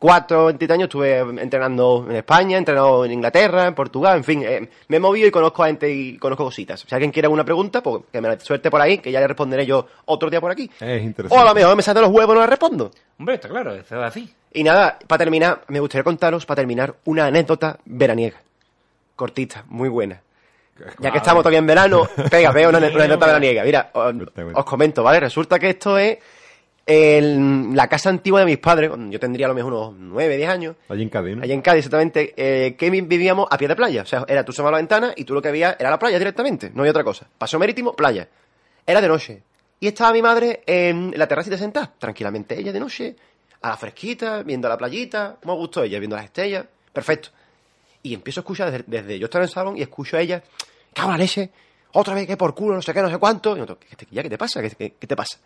[0.00, 4.68] 24, 20 años estuve entrenando en España, entrenado en Inglaterra, en Portugal, en fin, eh,
[4.88, 6.80] me he movido y conozco a gente y conozco cositas.
[6.88, 9.28] Si alguien quiere alguna pregunta, pues que me la suerte por ahí, que ya le
[9.28, 10.70] responderé yo otro día por aquí.
[10.80, 11.42] Es O interesante.
[11.42, 12.90] a lo mejor me salen los huevos y no le respondo.
[13.18, 14.34] Hombre, está claro, eso es así.
[14.54, 18.40] Y nada, para terminar, me gustaría contaros, para terminar, una anécdota veraniega.
[19.16, 20.22] Cortita, muy buena.
[20.98, 23.64] Ya que estamos todavía en verano, venga, veo una, una anécdota veraniega.
[23.64, 25.20] Mira, os comento, ¿vale?
[25.20, 26.16] Resulta que esto es
[26.92, 30.48] en la casa antigua de mis padres, yo tendría a lo mejor unos 9, 10
[30.50, 30.76] años.
[30.88, 31.42] Allí en Cádiz, ¿no?
[31.44, 34.02] Allí en Cádiz, exactamente, eh, que vi- vivíamos a pie de playa.
[34.02, 36.18] O sea, era tú a la ventana y tú lo que veías era la playa
[36.18, 37.28] directamente, no había otra cosa.
[37.38, 38.28] Paseo marítimo, playa.
[38.84, 39.42] Era de noche.
[39.78, 43.14] Y estaba mi madre en la terracita sentada, tranquilamente ella de noche,
[43.62, 46.66] a la fresquita, viendo la playita, como gustó ella, viendo las estrellas.
[46.92, 47.28] Perfecto.
[48.02, 50.42] Y empiezo a escuchar desde, desde yo estaba en el salón y escucho a ella,
[50.92, 51.50] cago en la leche,
[51.92, 53.52] otra vez que por culo, no sé qué, no sé cuánto.
[53.56, 54.60] Y nosotros, ¿qué, te- ya, ¿qué te pasa?
[54.60, 55.38] ¿Qué, qué- qué te pasa?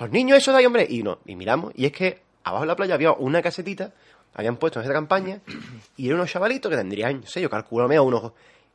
[0.00, 0.86] Los niños, eso de ahí, hombre.
[0.88, 3.92] Y no, y miramos, y es que abajo en la playa había una casetita,
[4.34, 5.40] habían puesto en esa campaña,
[5.96, 8.32] y eran unos chavalitos que tendrían, no sé, yo calculo, medio unos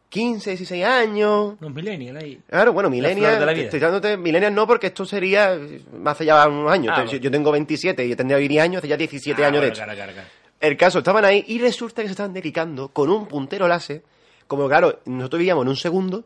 [0.10, 1.56] 15, 16 años.
[1.60, 2.40] Los millennials ahí.
[2.48, 5.58] Claro, bueno, de millennials, estoy dándote millennials no, porque esto sería
[6.06, 6.92] hace ya unos años.
[6.96, 7.24] Ah, Entonces, bueno.
[7.24, 9.84] yo tengo 27 y yo tendría 10 años, hace ya 17 Ah, años de bueno,
[9.94, 10.22] claro.
[10.62, 14.04] El caso, estaban ahí y resulta que se estaban dedicando con un puntero láser.
[14.48, 16.24] Como claro, nosotros vivíamos en un segundo,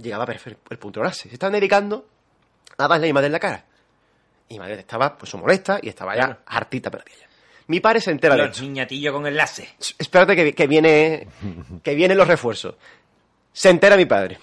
[0.00, 1.28] llegaba perfecto el puntero láser.
[1.30, 2.06] Se estaban dedicando
[2.76, 3.64] a darle a madre en la cara.
[4.48, 7.26] Y mi madre estaba pues molesta y estaba ya hartita para ella.
[7.66, 8.62] Mi padre se entera de Los esto.
[8.62, 9.68] niñatillos con enlace.
[9.98, 11.28] Espérate que, que viene
[11.82, 12.74] que vienen los refuerzos.
[13.52, 14.38] Se entera mi padre.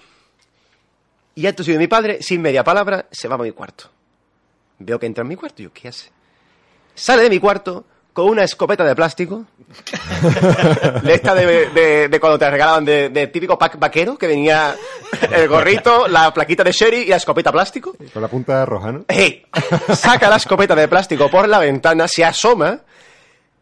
[1.34, 3.90] Y acto sido mi padre, sin media palabra, se va a mi cuarto.
[4.78, 5.60] Veo que entra en mi cuarto.
[5.60, 6.10] Y yo, ¿qué hace?
[6.94, 7.84] Sale de mi cuarto
[8.16, 9.44] con una escopeta de plástico.
[11.02, 14.74] de esta de, de- de cuando te regalaban de, de típico pack vaquero, que venía
[15.30, 17.94] el gorrito, la plaquita de Sherry y la escopeta plástico.
[18.12, 19.04] Con la punta roja, ¿no?
[19.06, 19.44] ¡Ey!
[19.94, 22.78] Saca la escopeta de plástico por la ventana, se asoma,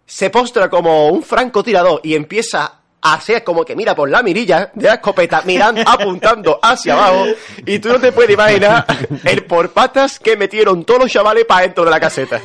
[0.06, 2.74] se postra como un francotirador y empieza
[3.06, 7.26] a hacer como que mira por la mirilla de la escopeta, mirando, apuntando hacia abajo.
[7.66, 8.86] Y tú no te puedes imaginar
[9.24, 12.40] el por patas que metieron todos los chavales para dentro de la caseta.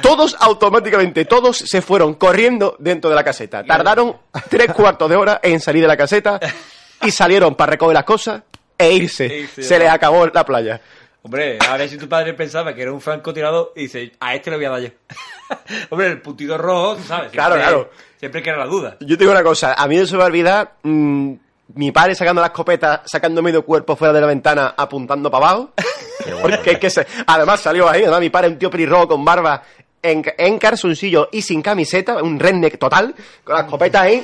[0.00, 3.64] Todos automáticamente, todos se fueron corriendo dentro de la caseta.
[3.64, 4.16] Tardaron
[4.48, 6.38] tres cuartos de hora en salir de la caseta
[7.02, 8.42] y salieron para recoger las cosas
[8.78, 9.26] e irse.
[9.26, 9.62] E irse.
[9.62, 10.80] Se les acabó la playa.
[11.24, 14.50] Hombre, a ver si tu padre pensaba que era un francotirador y dice, a este
[14.50, 14.88] le voy a dar yo.
[15.90, 17.30] Hombre, el puntito rojo, tú ¿sabes?
[17.30, 17.90] Claro, Siempre- claro.
[18.18, 18.96] Siempre queda la duda.
[19.00, 21.32] Yo te digo una cosa, a mí no se me va a olvidar mm,
[21.74, 25.70] mi padre sacando la escopeta, sacando medio cuerpo fuera de la ventana, apuntando para abajo.
[26.42, 29.62] Porque es que se- además salió ahí, además mi padre un tío pelirrojo con barba,
[30.04, 34.22] en, en calzoncillo y sin camiseta, un redneck total, con la escopeta ahí.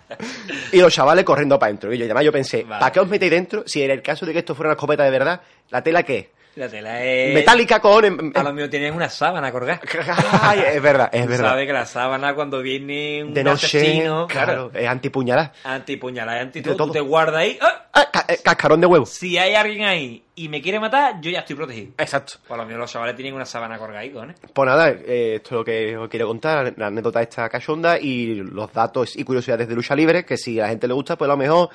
[0.72, 1.92] y los chavales corriendo para adentro.
[1.92, 2.80] Y yo, además yo pensé, Vale.
[2.80, 5.04] ¿para qué os metéis dentro si en el caso de que esto fuera una escopeta
[5.04, 6.30] de verdad, la tela qué?
[6.54, 7.32] La tela es...
[7.32, 8.32] Metálica con...
[8.34, 9.80] A lo mío tenían una sábana colgada.
[10.42, 11.50] Ay, es verdad, es verdad.
[11.50, 15.52] sabes que la sábana cuando viene un De noche, asesino, claro, es antipuñalada.
[15.64, 16.86] antipuñalada, anti De todo, todo.
[16.88, 17.58] tú te guardas ahí.
[17.60, 17.86] ¡ah!
[17.94, 19.06] Ah, ca- eh, cascarón de huevo.
[19.06, 21.92] Si hay alguien ahí y me quiere matar, yo ya estoy protegido.
[21.98, 22.34] Exacto.
[22.46, 24.34] Por lo menos los chavales tienen una sábana colgada ahí, ¿eh?
[24.52, 28.34] Pues nada, eh, esto es lo que os quiero contar, la anécdota esta cachonda y
[28.34, 31.28] los datos y curiosidades de lucha libre, que si a la gente le gusta, pues
[31.28, 31.68] a lo mejor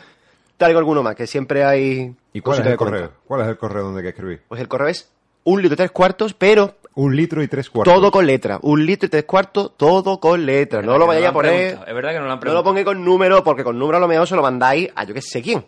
[0.58, 3.12] traigo alguno más, que siempre hay ¿Y cuál es el correo?
[3.26, 4.41] ¿Cuál es el correo donde hay que escribir?
[4.47, 5.10] Pues el correo es
[5.43, 7.93] un litro y tres cuartos, pero Un litro y tres cuartos.
[7.93, 8.60] todo con letra.
[8.64, 10.82] Un litro y tres cuartos, todo con letra.
[10.82, 12.64] No lo vayáis a poner, preguntado, Es verdad que no lo han no lo preguntado.
[12.66, 15.22] pongáis con número, porque con número a lo mejor se lo mandáis a yo que
[15.22, 15.66] sé quién.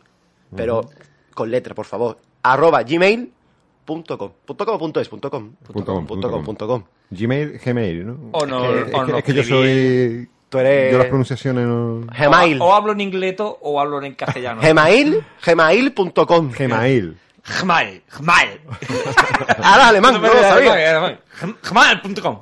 [0.56, 0.82] Pero
[1.34, 2.18] con letra, por favor.
[2.44, 3.30] Arroba gmail.com.
[3.86, 4.18] Punto
[4.66, 5.52] com o punto es, punto com.
[5.66, 6.84] Punto com, Punto com, punto com.
[7.12, 8.18] Gmail, Gmail, ¿no?
[8.34, 10.30] O no, es que, o es que- no es que yo soy...
[10.50, 12.02] Tú eres- Yo las pronunciaciones no...
[12.18, 12.60] Gmail.
[12.62, 14.62] O, o hablo en ingleto o hablo en castellano.
[14.62, 16.52] Gmail, gmail.com.
[16.52, 17.18] Gmail.
[17.62, 18.62] Gmail, Gmail.
[19.64, 21.20] Ahora alemán, no me lo sabía.
[21.64, 22.42] Gmail.com.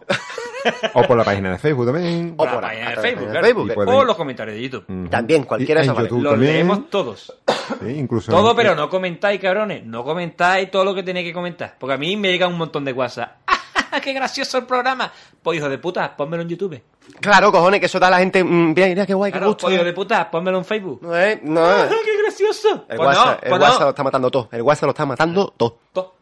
[0.95, 2.33] O por la página de Facebook también.
[2.37, 3.45] O La por página a de Facebook, de claro.
[3.45, 3.71] Facebook.
[3.71, 5.09] Y pueden- O los comentarios de YouTube.
[5.09, 6.01] También, cualquiera de vale.
[6.09, 6.53] YouTube Los también.
[6.53, 7.33] leemos todos.
[7.81, 9.85] Sí, incluso Todo, en- pero no comentáis, cabrones.
[9.85, 11.75] No comentáis todo lo que tenéis que comentar.
[11.79, 13.37] Porque a mí me llega un montón de WhatsApp.
[14.03, 15.11] ¡Qué gracioso el programa!
[15.41, 16.81] Pues hijo de puta, pónmelo en YouTube.
[17.19, 18.43] Claro, cojones, que eso da a la gente.
[18.43, 19.65] mm, Mira, mira, qué guay, qué Claro, gusto.
[19.67, 20.99] pues hijo de puta, pónmelo en Facebook.
[21.01, 21.65] No, eh, no.
[21.65, 22.85] ¡Ah, ¡Qué gracioso!
[22.89, 24.49] El Pues WhatsApp, no, el pues WhatsApp lo está matando todo.
[24.51, 25.77] El WhatsApp lo está matando todo.
[25.93, 26.13] To-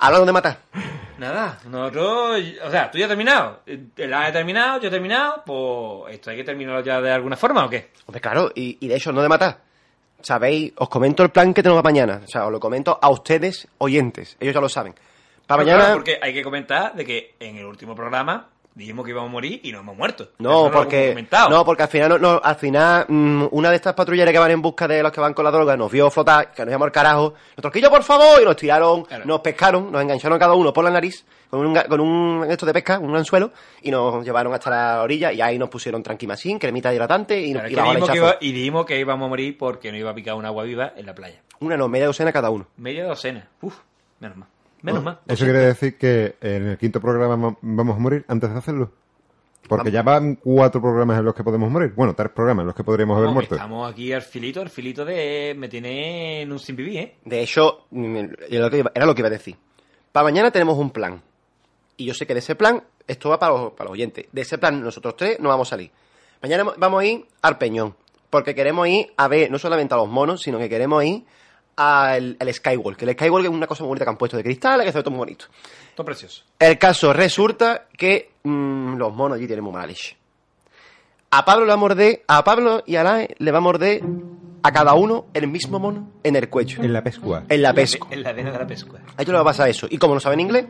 [0.00, 0.58] Hablando de matar.
[1.18, 3.60] Nada, nosotros, o sea, tú ya has terminado.
[3.96, 7.64] El ha terminado, yo he terminado, pues esto hay que terminarlo ya de alguna forma
[7.64, 7.90] o qué?
[8.06, 9.58] Hombre, claro, y, y de hecho, no de matar.
[10.20, 10.72] ¿Sabéis?
[10.76, 12.20] Os comento el plan que tenemos para mañana.
[12.24, 14.36] O sea, os lo comento a ustedes, oyentes.
[14.40, 14.94] Ellos ya lo saben.
[15.46, 15.94] Para Claro, mañana...
[15.94, 19.60] porque hay que comentar de que en el último programa dijimos que íbamos a morir
[19.64, 20.28] y no hemos muerto.
[20.38, 23.94] No, hemos porque no, porque al final no, no, al final mm, una de estas
[23.94, 26.52] patrulleras que van en busca de los que van con la droga nos vio flotar,
[26.52, 27.34] que nos llamó el carajo,
[27.72, 29.24] que yo por favor y nos tiraron, Claro.
[29.24, 32.72] nos pescaron, nos engancharon cada uno por la nariz con un con un esto de
[32.72, 33.50] pesca, un anzuelo
[33.82, 37.68] y nos llevaron hasta la orilla y ahí nos pusieron tranquimacín, cremita hidratante y, Claro,
[37.68, 40.34] y dijimos que iba- y dijimos que íbamos a morir porque no iba a picar
[40.34, 41.40] un agua viva en la playa.
[41.60, 42.66] Una no, media docena cada uno.
[42.76, 43.48] Media docena.
[43.62, 43.78] Uf,
[44.20, 44.48] menos mal.
[44.82, 45.20] Menos mal.
[45.26, 48.92] Eso quiere decir que en el quinto programa mo- vamos a morir antes de hacerlo.
[49.68, 51.92] Porque ya van cuatro programas en los que podemos morir.
[51.96, 53.56] Bueno, tres programas en los que podríamos haber muerto.
[53.56, 55.54] Estamos aquí al filito, al filito de...
[55.58, 57.16] Me tiene en un sin vivir, ¿eh?
[57.24, 57.86] De hecho,
[58.48, 59.56] era lo que iba- era lo que iba a decir.
[60.12, 61.20] Para mañana tenemos un plan.
[61.96, 64.26] Y yo sé que de ese plan, esto va para los, para los oyentes.
[64.30, 65.90] De ese plan, nosotros tres no vamos a salir.
[66.42, 67.96] Mañana vamos a ir al Peñón.
[68.30, 71.24] Porque queremos ir a ver no solamente a los monos, sino que queremos ir
[71.76, 73.02] al, al Skywalk.
[73.02, 75.02] El Skywalk es una cosa muy bonita que han puesto de cristal, que se ve
[75.02, 75.46] todo muy bonito.
[75.94, 76.42] Todo precioso.
[76.58, 80.16] El caso resulta que mm, los monos allí tienen muy mala leche.
[81.30, 84.00] A Pablo le va a morder, a Pablo y a Alain le va a morder
[84.62, 86.82] a cada uno el mismo mono en el cuello.
[86.82, 87.44] En la pescua.
[87.48, 88.06] En la pesca.
[88.10, 88.98] En la vena de la pesca.
[89.16, 89.86] A ellos les va a pasar eso.
[89.90, 90.66] Y como no saben inglés,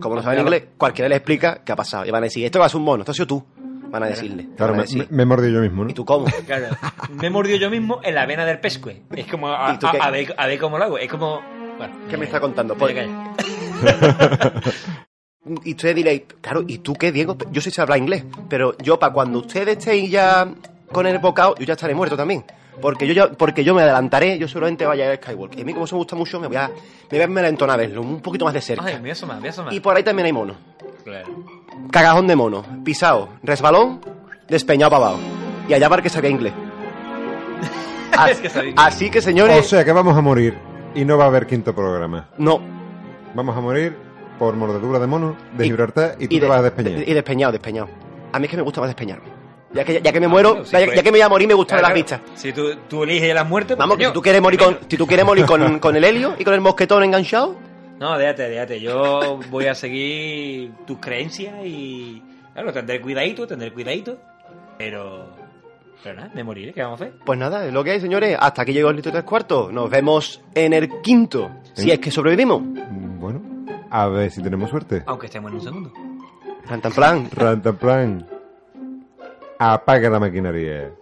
[0.00, 2.04] como no saben inglés, cualquiera les explica qué ha pasado.
[2.04, 3.44] Y van a decir, esto va a ser un mono, esto ha sido tú.
[3.90, 4.48] Van a decirle.
[4.56, 5.90] Claro, a me, decir, me- me he mordido yo mismo, ¿no?
[5.90, 6.26] ¿Y tú cómo?
[6.46, 6.66] Claro.
[7.20, 9.02] Me he mordido yo mismo en la vena del pescue.
[9.14, 9.48] Es como...
[9.48, 9.98] A, ¿Y tú a- qué?
[10.00, 10.98] a ver, a ver cómo lo hago.
[10.98, 11.40] Es como...
[11.78, 12.74] Bueno, ¿Qué me eh, está contando?
[12.74, 13.10] me Pues-.
[15.64, 17.36] Y ustedes diréis, claro, ¿y tú qué, Diego?
[17.52, 20.48] Yo sé si habla inglés, pero yo para cuando ustedes estén ya
[20.90, 22.44] con el bocado, yo ya estaré muerto también.
[22.80, 25.56] Porque yo ya, porque yo me adelantaré, yo seguramente vaya a Skywalk.
[25.56, 26.74] Y a mí como eso me gusta mucho, me voy a, me
[27.10, 28.84] voy a enmelentonar a verlo, un poquito más de cerca.
[28.84, 29.74] Ay, me voy a asomar, me voy a.
[29.74, 30.56] Y por ahí también hay monos.
[31.04, 31.26] Claro.
[31.90, 34.00] Cagajón de mono, pisado, resbalón,
[34.48, 35.20] despeñado para abajo.
[35.68, 36.52] Y allá para que saque inglés.
[38.30, 38.72] Es que.
[38.76, 40.56] Así que, señores, O sea que vamos a morir
[40.94, 42.28] y no va a haber quinto programa.
[42.38, 42.60] no.
[43.34, 43.94] Vamos a morir
[44.38, 47.06] por mordedura de mono, de Y- Gibraltar y tú te de- vas a despeñar.
[47.06, 47.88] Y despeñado, despeñado.
[48.32, 49.35] A mí es que me gusta más despeñarme.
[49.76, 50.96] Ya que, ya que me muero, claro, sí, ya, pues.
[50.96, 52.20] ya que me voy a morir, me gusta ver Claro, las vistas.
[52.34, 54.96] Si tú, tú eliges la muerte, pues, Vamos, que si tú quieres morir con, si
[54.96, 57.54] tú quieres morir con, con el helio y con el mosquetón enganchado,
[57.98, 58.80] No, déjate, déjate.
[58.80, 62.22] Yo voy a seguir tus creencias y.
[62.52, 64.16] Claro, tendré cuidadito, tendré cuidadito.
[64.78, 65.26] Pero.
[66.02, 67.16] Pero nada, me moriré, ¿qué vamos a hacer?
[67.24, 68.36] pues nada, es lo que hay, señores.
[68.38, 69.72] Hasta aquí llegó el litro tres cuartos.
[69.72, 71.90] Nos vemos en el quinto, si Sí.
[71.90, 72.60] es que sobrevivimos.
[73.18, 73.40] Bueno,
[73.90, 75.02] a ver si tenemos suerte.
[75.06, 75.92] Aunque estemos en un segundo.
[76.68, 77.28] Tan tan plan.
[77.32, 78.26] Rantaplan.
[79.58, 80.92] Apaga la maquinaria.